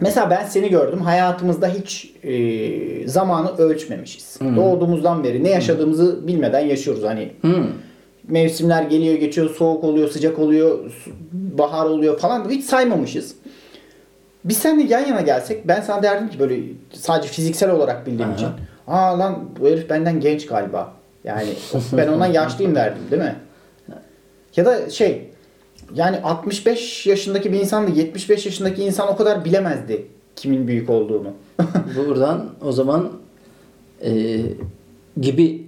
Mesela 0.00 0.30
ben 0.30 0.44
seni 0.44 0.70
gördüm. 0.70 1.00
Hayatımızda 1.00 1.68
hiç 1.68 2.14
e, 2.24 3.08
zamanı 3.08 3.56
ölçmemişiz. 3.56 4.38
Doğduğumuzdan 4.56 5.24
beri 5.24 5.44
ne 5.44 5.50
yaşadığımızı 5.50 6.26
bilmeden 6.26 6.60
yaşıyoruz. 6.60 7.04
Hani 7.04 7.32
Hmm. 7.40 7.66
Mevsimler 8.30 8.82
geliyor 8.82 9.14
geçiyor, 9.14 9.54
soğuk 9.54 9.84
oluyor, 9.84 10.08
sıcak 10.08 10.38
oluyor, 10.38 10.92
bahar 11.32 11.86
oluyor 11.86 12.18
falan 12.18 12.50
hiç 12.50 12.64
saymamışız. 12.64 13.34
Biz 14.44 14.58
seninle 14.58 14.94
yan 14.94 15.06
yana 15.06 15.20
gelsek 15.20 15.68
ben 15.68 15.80
sana 15.80 16.02
derdim 16.02 16.28
ki 16.28 16.38
böyle 16.38 16.60
sadece 16.92 17.28
fiziksel 17.28 17.70
olarak 17.70 18.06
bildiğim 18.06 18.30
Aha. 18.30 18.36
için. 18.36 18.48
Aa 18.88 19.18
lan 19.18 19.38
bu 19.60 19.66
herif 19.66 19.90
benden 19.90 20.20
genç 20.20 20.46
galiba. 20.46 20.92
Yani 21.24 21.48
ben 21.92 22.08
ondan 22.08 22.26
yaşlıyım 22.26 22.74
derdim 22.74 23.02
değil 23.10 23.22
mi? 23.22 23.36
Ya 24.56 24.66
da 24.66 24.90
şey 24.90 25.30
yani 25.94 26.18
65 26.24 27.06
yaşındaki 27.06 27.52
bir 27.52 27.60
insanla 27.60 27.90
75 27.90 28.46
yaşındaki 28.46 28.84
insan 28.84 29.08
o 29.08 29.16
kadar 29.16 29.44
bilemezdi 29.44 30.06
kimin 30.36 30.68
büyük 30.68 30.90
olduğunu. 30.90 31.32
Buradan 31.96 32.50
o 32.64 32.72
zaman 32.72 33.12
e, 34.04 34.40
gibi 35.20 35.59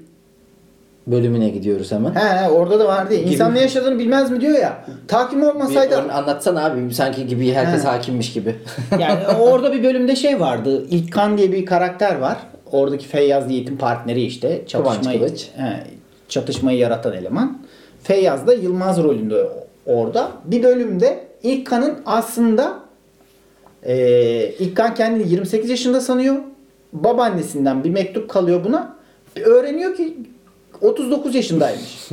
bölümüne 1.07 1.49
gidiyoruz 1.49 1.93
hemen. 1.93 2.15
He 2.15 2.21
he 2.45 2.49
orada 2.51 2.79
da 2.81 2.85
vardı. 2.89 3.15
İnsan 3.15 3.49
Gibi. 3.49 3.59
ne 3.59 3.63
yaşadığını 3.63 3.99
bilmez 3.99 4.31
mi 4.31 4.41
diyor 4.41 4.59
ya. 4.59 4.85
Takvim 5.09 5.43
Bir 5.43 5.47
olmasaydı 5.47 5.95
ör- 5.95 6.11
anlatsana 6.11 6.65
abi 6.65 6.95
sanki 6.95 7.27
gibi 7.27 7.53
herkes 7.53 7.85
He. 7.85 7.89
hakimmiş 7.89 8.33
gibi. 8.33 8.57
Yani 9.01 9.19
orada 9.41 9.73
bir 9.73 9.83
bölümde 9.85 10.17
şey 10.17 10.41
vardı. 10.41 10.87
İlkan 10.91 11.39
diye 11.39 11.53
bir 11.53 11.67
karakter 11.67 12.19
var. 12.19 12.39
Oradaki 12.73 13.07
Feyyaz 13.07 13.51
Yiğit'in 13.51 13.77
partneri 13.77 14.23
işte. 14.23 14.63
Çatışmayı, 14.67 15.19
Kıvanç 15.19 15.29
Kılıç. 15.31 15.49
he, 15.57 15.85
çatışmayı 16.29 16.79
yaratan 16.79 17.13
eleman. 17.13 17.59
Feyyaz 18.03 18.47
da 18.47 18.55
Yılmaz 18.55 19.03
rolünde 19.03 19.47
orada. 19.87 20.29
Bir 20.45 20.63
bölümde 20.63 21.25
İlkan'ın 21.43 21.95
aslında 22.07 22.79
e, 23.83 23.97
İlkan 24.59 24.95
kendini 24.95 25.29
28 25.31 25.71
yaşında 25.71 26.01
sanıyor. 26.01 26.37
Babaannesinden 26.93 27.85
bir 27.85 27.91
mektup 27.91 28.31
kalıyor 28.31 28.65
buna. 28.65 28.97
Bir 29.37 29.43
öğreniyor 29.43 29.95
ki 29.97 30.17
39 30.83 31.35
yaşındaymış. 31.35 32.09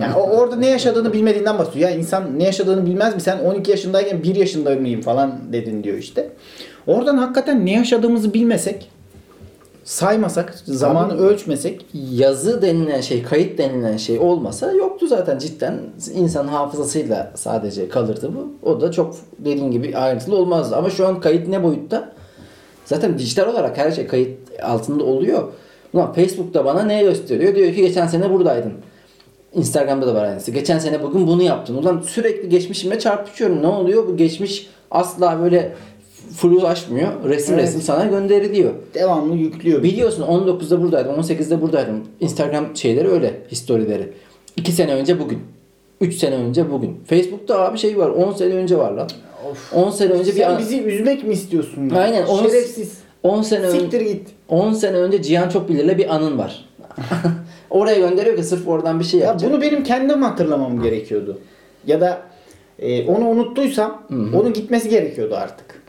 Yani 0.00 0.14
o 0.16 0.20
orada 0.20 0.56
ne 0.56 0.66
yaşadığını 0.70 1.12
bilmediğinden 1.12 1.58
bahsediyor. 1.58 1.90
Ya 1.90 1.96
insan 1.96 2.38
ne 2.38 2.44
yaşadığını 2.44 2.86
bilmez 2.86 3.14
mi? 3.14 3.20
Sen 3.20 3.38
12 3.38 3.70
yaşındayken 3.70 4.22
1 4.22 4.34
yaşında 4.36 4.70
mıyım 4.74 5.00
falan 5.00 5.32
dedin 5.52 5.84
diyor 5.84 5.98
işte. 5.98 6.28
Oradan 6.86 7.16
hakikaten 7.18 7.66
ne 7.66 7.72
yaşadığımızı 7.72 8.34
bilmesek, 8.34 8.88
saymasak, 9.84 10.54
zamanı 10.64 11.12
Abi- 11.12 11.22
ölçmesek 11.22 11.86
Yazı 12.12 12.62
denilen 12.62 13.00
şey, 13.00 13.22
kayıt 13.22 13.58
denilen 13.58 13.96
şey 13.96 14.18
olmasa 14.18 14.72
yoktu 14.72 15.06
zaten 15.06 15.38
cidden. 15.38 15.78
insan 16.14 16.46
hafızasıyla 16.48 17.32
sadece 17.34 17.88
kalırdı 17.88 18.30
bu. 18.36 18.68
O 18.70 18.80
da 18.80 18.92
çok 18.92 19.16
dediğin 19.38 19.70
gibi 19.70 19.96
ayrıntılı 19.96 20.36
olmazdı. 20.36 20.76
Ama 20.76 20.90
şu 20.90 21.06
an 21.06 21.20
kayıt 21.20 21.48
ne 21.48 21.62
boyutta? 21.62 22.12
Zaten 22.84 23.18
dijital 23.18 23.48
olarak 23.48 23.78
her 23.78 23.90
şey 23.90 24.06
kayıt 24.06 24.38
altında 24.62 25.04
oluyor. 25.04 25.42
Ulan 25.94 26.12
Facebook'ta 26.12 26.64
bana 26.64 26.82
ne 26.82 27.02
gösteriyor? 27.02 27.54
Diyor 27.54 27.74
ki 27.74 27.80
geçen 27.80 28.06
sene 28.06 28.30
buradaydın. 28.30 28.72
Instagram'da 29.54 30.06
da 30.06 30.14
var 30.14 30.24
aynısı. 30.24 30.50
Geçen 30.50 30.78
sene 30.78 31.02
bugün 31.02 31.26
bunu 31.26 31.42
yaptın. 31.42 31.74
Ulan 31.76 32.02
sürekli 32.06 32.48
geçmişime 32.48 32.98
çarpışıyorum. 32.98 33.62
Ne 33.62 33.66
oluyor? 33.66 34.06
Bu 34.06 34.16
geçmiş 34.16 34.66
asla 34.90 35.40
böyle 35.42 35.72
flulaşmıyor. 36.36 37.08
Resim 37.24 37.54
Evet. 37.54 37.64
resim 37.64 37.80
sana 37.82 38.04
gönderiliyor. 38.04 38.70
devamlı 38.94 39.36
yüklüyor. 39.36 39.82
Biliyorsun 39.82 40.22
19'da 40.22 40.82
buradaydım, 40.82 41.12
18'de 41.14 41.60
buradaydım. 41.62 42.04
Instagram 42.20 42.76
şeyleri 42.76 43.08
öyle, 43.08 43.34
historileri. 43.50 44.12
2 44.56 44.72
sene 44.72 44.94
önce 44.94 45.20
bugün. 45.20 45.38
3 46.00 46.14
sene 46.14 46.34
önce 46.34 46.70
bugün. 46.70 47.00
Facebook'ta 47.06 47.60
abi 47.60 47.78
şey 47.78 47.98
var, 47.98 48.08
10 48.10 48.32
sene 48.32 48.54
önce 48.54 48.78
var 48.78 48.92
lan. 48.92 49.08
10 49.74 49.90
sene 49.90 50.12
önce 50.12 50.30
bir 50.34 50.40
Sen 50.40 50.50
an- 50.50 50.58
bizi 50.58 50.80
üzmek 50.82 51.24
mi 51.24 51.32
istiyorsun? 51.34 51.90
ya? 51.90 52.00
Aynen, 52.00 52.26
Şerefsiz. 52.26 52.92
10 53.22 53.42
sene 53.42 53.70
Siktir 53.70 54.00
git. 54.00 54.28
10 54.48 54.72
sene 54.72 54.96
önce 54.96 55.22
Cihan 55.22 55.48
Çokbilir'le 55.48 55.98
bir 55.98 56.14
anın 56.14 56.38
var. 56.38 56.64
Oraya 57.70 57.98
gönderiyor 57.98 58.36
ki 58.36 58.42
sırf 58.42 58.68
oradan 58.68 59.00
bir 59.00 59.04
şey 59.04 59.20
Ya 59.20 59.26
yapacak. 59.26 59.50
bunu 59.52 59.60
benim 59.62 59.84
kendim 59.84 60.22
hatırlamam 60.22 60.82
gerekiyordu. 60.82 61.38
Ya 61.86 62.00
da 62.00 62.22
e, 62.78 63.06
onu 63.06 63.28
unuttuysam 63.28 64.02
onun 64.10 64.52
gitmesi 64.52 64.88
gerekiyordu 64.88 65.34
artık. 65.36 65.82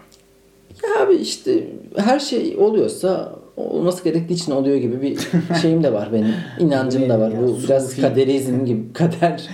Ya 0.84 1.04
abi 1.06 1.16
işte 1.16 1.64
her 1.98 2.20
şey 2.20 2.56
oluyorsa 2.60 3.32
olması 3.58 4.04
gerektiği 4.04 4.34
için 4.34 4.52
oluyor 4.52 4.76
gibi 4.78 5.02
bir 5.02 5.18
şeyim 5.62 5.84
de 5.84 5.94
var 5.94 6.10
benim. 6.14 6.34
İnancım 6.60 7.10
da 7.10 7.20
var. 7.20 7.32
Ya, 7.32 7.42
Bu 7.42 7.58
biraz 7.64 7.90
sufi. 7.90 8.02
kaderizm 8.02 8.66
gibi. 8.66 8.94
Kader 8.94 9.48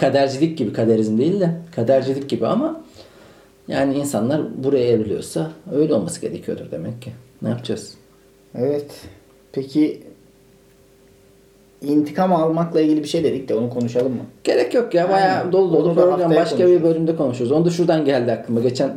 kadercilik 0.00 0.58
gibi. 0.58 0.72
Kaderizm 0.72 1.18
değil 1.18 1.40
de 1.40 1.50
kadercilik 1.76 2.28
gibi 2.28 2.46
ama 2.46 2.80
yani 3.68 3.94
insanlar 3.94 4.64
buraya 4.64 4.86
evriliyorsa 4.86 5.50
öyle 5.74 5.94
olması 5.94 6.20
gerekiyordur 6.20 6.70
demek 6.70 7.02
ki. 7.02 7.12
Ne 7.42 7.48
yapacağız? 7.48 7.94
Evet. 8.54 8.90
Peki 9.52 10.02
intikam 11.82 12.32
almakla 12.32 12.80
ilgili 12.80 13.02
bir 13.02 13.08
şey 13.08 13.24
dedik 13.24 13.48
de 13.48 13.54
onu 13.54 13.70
konuşalım 13.70 14.12
mı? 14.12 14.22
Gerek 14.44 14.74
yok 14.74 14.94
ya. 14.94 15.10
Bayağı 15.10 15.38
Aynen. 15.38 15.52
dolu 15.52 15.72
dolu 15.72 15.94
program. 15.94 16.34
Başka 16.34 16.66
bir 16.66 16.82
bölümde 16.82 17.16
konuşuruz. 17.16 17.52
Onu 17.52 17.64
da 17.64 17.70
şuradan 17.70 18.04
geldi 18.04 18.32
aklıma. 18.32 18.60
Geçen 18.60 18.96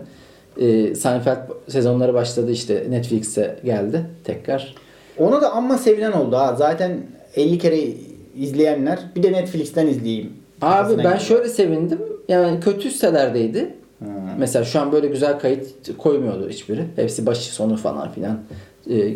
e, 0.60 0.96
Seinfeld 0.96 1.38
sezonları 1.68 2.14
başladı 2.14 2.52
işte 2.52 2.86
Netflix'e 2.90 3.60
geldi 3.66 4.06
tekrar. 4.24 4.76
Onu 5.18 5.42
da 5.42 5.54
amma 5.54 5.78
sevilen 5.78 6.12
oldu 6.12 6.36
ha. 6.36 6.56
Zaten 6.58 6.98
50 7.36 7.58
kere 7.58 7.80
izleyenler 8.38 9.00
bir 9.16 9.24
de 9.24 9.32
Netflix'ten 9.32 9.88
izleyeyim. 9.88 10.34
Abi 10.62 10.98
ben 10.98 11.14
girdi. 11.14 11.24
şöyle 11.24 11.50
sevindim. 11.50 12.00
Yani 12.30 12.60
kötü 12.60 12.92
sitelerdeydi. 12.92 13.74
Hmm. 14.00 14.08
Mesela 14.38 14.66
şu 14.66 14.80
an 14.80 14.92
böyle 14.92 15.08
güzel 15.08 15.40
kayıt 15.40 15.98
koymuyordu 15.98 16.50
hiçbiri. 16.50 16.86
Hepsi 16.96 17.26
başı 17.26 17.54
sonu 17.54 17.78
falan 17.78 18.12
filan. 18.12 18.40
Ee, 18.90 19.14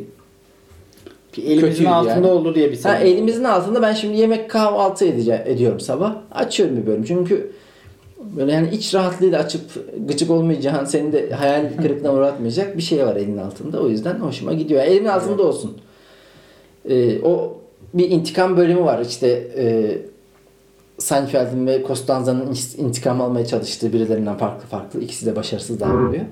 elimizin 1.37 1.85
altında 1.85 2.13
yani. 2.13 2.27
oldu 2.27 2.55
diye 2.55 2.71
bir 2.71 2.75
ha, 2.75 2.81
sevindim. 2.81 3.07
elimizin 3.07 3.43
altında 3.43 3.81
ben 3.81 3.93
şimdi 3.93 4.17
yemek 4.17 4.49
kahvaltı 4.49 5.05
edeceğim, 5.05 5.41
ediyorum 5.45 5.79
sabah. 5.79 6.15
Açıyorum 6.31 6.77
bir 6.77 6.85
bölüm. 6.85 7.03
Çünkü 7.03 7.51
böyle 8.37 8.51
yani 8.51 8.69
iç 8.69 8.95
rahatlığıyla 8.95 9.39
açıp 9.39 9.61
gıcık 10.07 10.29
olmayacağın, 10.29 10.85
seni 10.85 11.13
de 11.13 11.31
hayal 11.31 11.69
kırıklığına 11.81 12.13
uğratmayacak 12.13 12.77
bir 12.77 12.81
şey 12.81 13.05
var 13.05 13.15
elin 13.15 13.37
altında. 13.37 13.81
O 13.81 13.89
yüzden 13.89 14.15
hoşuma 14.15 14.53
gidiyor. 14.53 14.81
Elimin 14.83 15.09
altında 15.09 15.43
olsun. 15.43 15.77
Ee, 16.89 17.21
o 17.21 17.57
bir 17.93 18.09
intikam 18.09 18.57
bölümü 18.57 18.81
var. 18.81 19.05
İşte 19.09 19.27
e, 19.57 19.97
Seinfeld'in 20.99 21.67
ve 21.67 21.83
Costanza'nın 21.87 22.55
intikam 22.77 23.21
almaya 23.21 23.45
çalıştığı 23.45 23.93
birilerinden 23.93 24.37
farklı 24.37 24.67
farklı. 24.67 25.01
İkisi 25.01 25.25
de 25.25 25.35
başarısız 25.35 25.79
davranıyor. 25.79 26.25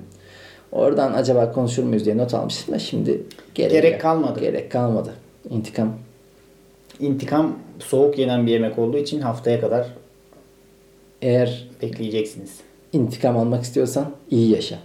Oradan 0.72 1.12
acaba 1.12 1.52
konuşur 1.52 1.82
muyuz 1.82 2.04
diye 2.04 2.16
not 2.16 2.34
almıştım 2.34 2.74
da 2.74 2.78
şimdi 2.78 3.22
gerek, 3.54 3.72
Gerek 3.72 4.00
kalmadı. 4.00 4.40
Gerek 4.40 4.72
kalmadı. 4.72 5.14
İntikam. 5.50 5.92
İntikam 7.00 7.58
soğuk 7.78 8.18
yenen 8.18 8.46
bir 8.46 8.52
yemek 8.52 8.78
olduğu 8.78 8.98
için 8.98 9.20
haftaya 9.20 9.60
kadar 9.60 9.86
Eğer 11.22 11.68
bekleyeceksiniz. 11.82 12.50
intikam 12.92 13.36
almak 13.36 13.62
istiyorsan 13.64 14.10
iyi 14.30 14.50
yaşa. 14.50 14.78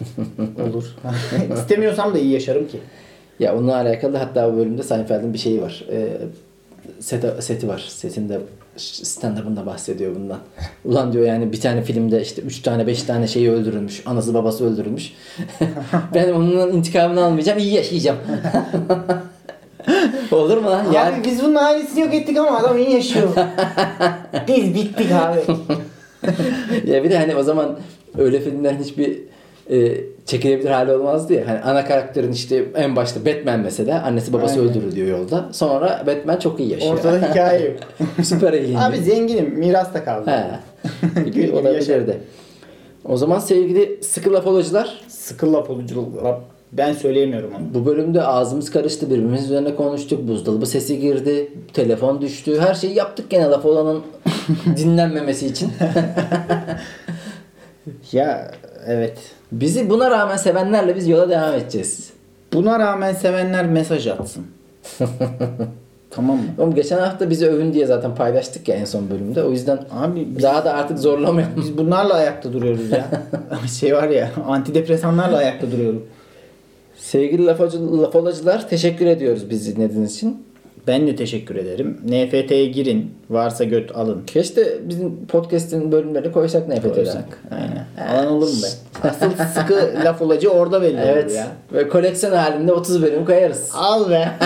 Olur. 0.70 0.96
İstemiyorsam 1.54 2.14
da 2.14 2.18
iyi 2.18 2.32
yaşarım 2.32 2.68
ki. 2.68 2.80
Ya 3.38 3.56
onunla 3.56 3.74
alakalı 3.76 4.16
hatta 4.16 4.52
bu 4.52 4.56
bölümde 4.56 4.82
Seinfeld'in 4.82 5.32
bir 5.32 5.38
şeyi 5.38 5.62
var. 5.62 5.84
Ee, 5.90 6.16
seti, 7.00 7.30
seti 7.40 7.68
var. 7.68 7.84
Setinde 7.88 8.40
stand-up'ında 8.76 9.66
bahsediyor 9.66 10.14
bundan. 10.14 10.38
Ulan 10.84 11.12
diyor 11.12 11.26
yani 11.26 11.52
bir 11.52 11.60
tane 11.60 11.82
filmde 11.82 12.22
işte 12.22 12.42
3 12.42 12.62
tane 12.62 12.86
5 12.86 13.02
tane 13.02 13.26
şeyi 13.26 13.50
öldürülmüş. 13.50 14.02
Anası 14.06 14.34
babası 14.34 14.66
öldürülmüş. 14.66 15.12
ben 16.14 16.32
onun 16.32 16.72
intikamını 16.72 17.24
almayacağım. 17.24 17.58
iyi 17.58 17.74
yaşayacağım. 17.74 18.18
Olur 20.30 20.56
mu 20.56 20.70
lan? 20.70 20.92
Yani, 20.92 21.14
Abi 21.14 21.24
biz 21.24 21.42
bunun 21.42 21.54
ailesini 21.54 22.00
yok 22.00 22.14
ettik 22.14 22.38
ama 22.38 22.58
adam 22.58 22.78
iyi 22.78 22.90
yaşıyor. 22.90 23.28
biz 24.48 24.74
bittik 24.74 25.12
abi. 25.12 25.40
ya 26.84 27.04
bir 27.04 27.10
de 27.10 27.18
hani 27.18 27.36
o 27.36 27.42
zaman 27.42 27.78
öyle 28.18 28.40
filmlerin 28.40 28.82
hiçbir 28.82 29.18
e, 29.70 30.00
çekilebilir 30.26 30.70
hali 30.70 30.92
olmazdı 30.92 31.32
ya. 31.34 31.48
Hani 31.48 31.60
ana 31.60 31.84
karakterin 31.84 32.32
işte 32.32 32.64
en 32.74 32.96
başta 32.96 33.26
Batman 33.26 33.60
mesela 33.60 34.02
annesi 34.02 34.32
babası 34.32 34.60
Aynen. 34.60 34.70
öldürülüyor 34.70 35.18
yolda. 35.18 35.48
Sonra 35.52 36.02
Batman 36.06 36.36
çok 36.38 36.60
iyi 36.60 36.70
yaşıyor. 36.72 36.94
Ortada 36.94 37.30
hikaye 37.30 37.64
yok. 37.68 37.76
Süper 38.24 38.52
eğleniyor. 38.52 38.80
Abi 38.82 38.96
zenginim. 38.98 39.54
Miras 39.58 39.94
da 39.94 40.04
kaldı. 40.04 40.30
He. 40.30 40.44
Gibi 41.30 41.52
olabilirdi. 41.52 42.18
O 43.08 43.16
zaman 43.16 43.38
sevgili 43.38 43.98
sıkı 44.04 44.32
laf 44.32 44.46
olacılar 44.46 45.00
Sıkı 45.08 45.52
laf 45.52 45.70
oluculuk. 45.70 46.22
laf- 46.24 46.40
Ben 46.72 46.92
söyleyemiyorum 46.92 47.50
onu. 47.58 47.74
bu 47.74 47.86
bölümde 47.86 48.22
ağzımız 48.22 48.70
karıştı 48.70 49.06
birbirimiz 49.10 49.44
üzerine 49.44 49.74
konuştuk. 49.74 50.28
Buzdolabı 50.28 50.66
sesi 50.66 51.00
girdi. 51.00 51.52
Telefon 51.72 52.20
düştü. 52.20 52.60
Her 52.60 52.74
şeyi 52.74 52.94
yaptık 52.94 53.30
gene 53.30 53.44
laf 53.44 53.64
olanın 53.64 54.02
dinlenmemesi 54.76 55.46
için. 55.46 55.70
Ya 58.12 58.50
evet. 58.86 59.18
Bizi 59.60 59.90
buna 59.90 60.10
rağmen 60.10 60.36
sevenlerle 60.36 60.96
biz 60.96 61.08
yola 61.08 61.28
devam 61.28 61.54
edeceğiz. 61.54 62.10
Buna 62.52 62.78
rağmen 62.78 63.12
sevenler 63.12 63.66
mesaj 63.66 64.06
atsın. 64.06 64.46
tamam 66.10 66.36
mı? 66.36 66.42
Oğlum 66.58 66.74
geçen 66.74 66.98
hafta 66.98 67.30
bizi 67.30 67.46
övün 67.48 67.72
diye 67.72 67.86
zaten 67.86 68.14
paylaştık 68.14 68.68
ya 68.68 68.76
en 68.76 68.84
son 68.84 69.10
bölümde. 69.10 69.42
O 69.44 69.50
yüzden 69.50 69.78
Abi 69.90 70.26
biz, 70.36 70.42
daha 70.42 70.64
da 70.64 70.72
artık 70.72 70.98
zorlamayalım. 70.98 71.54
biz 71.56 71.78
bunlarla 71.78 72.14
ayakta 72.14 72.52
duruyoruz 72.52 72.90
ya. 72.90 73.08
şey 73.80 73.94
var 73.94 74.08
ya 74.08 74.30
antidepresanlarla 74.48 75.36
ayakta 75.36 75.72
duruyoruz. 75.72 76.02
Sevgili 76.96 77.46
lafacı, 77.46 78.02
lafolacılar 78.02 78.68
teşekkür 78.68 79.06
ediyoruz 79.06 79.50
bizi 79.50 79.76
dinlediğiniz 79.76 80.14
için. 80.14 80.42
Ben 80.86 81.06
de 81.06 81.16
teşekkür 81.16 81.56
ederim. 81.56 82.00
NFT'ye 82.04 82.66
girin. 82.66 83.10
Varsa 83.30 83.64
göt 83.64 83.96
alın. 83.96 84.22
Keşke 84.26 84.88
bizim 84.88 85.26
podcast'in 85.26 85.92
bölümlerini 85.92 86.32
koysak 86.32 86.68
NFT'den. 86.68 86.94
Koysak. 86.94 87.42
Aynen. 87.50 87.86
Alan 88.10 88.32
olur 88.32 88.48
mu 88.48 88.62
be? 88.62 88.66
Asıl 89.04 89.30
sıkı 89.54 89.94
laf 90.04 90.22
olacı 90.22 90.48
orada 90.50 90.82
belli 90.82 91.00
Evet. 91.00 91.32
ya. 91.34 91.46
Ve 91.72 91.88
koleksiyon 91.88 92.36
halinde 92.36 92.72
30 92.72 93.02
bölüm 93.02 93.24
koyarız. 93.24 93.70
Al 93.74 94.10
be. 94.10 94.28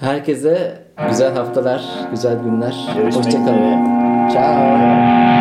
Herkese 0.00 0.78
güzel 1.08 1.34
haftalar, 1.34 1.84
güzel 2.10 2.36
günler. 2.44 2.74
Görüşmek 2.96 3.24
Hoşçakalın. 3.26 3.84
Ciao. 4.32 5.33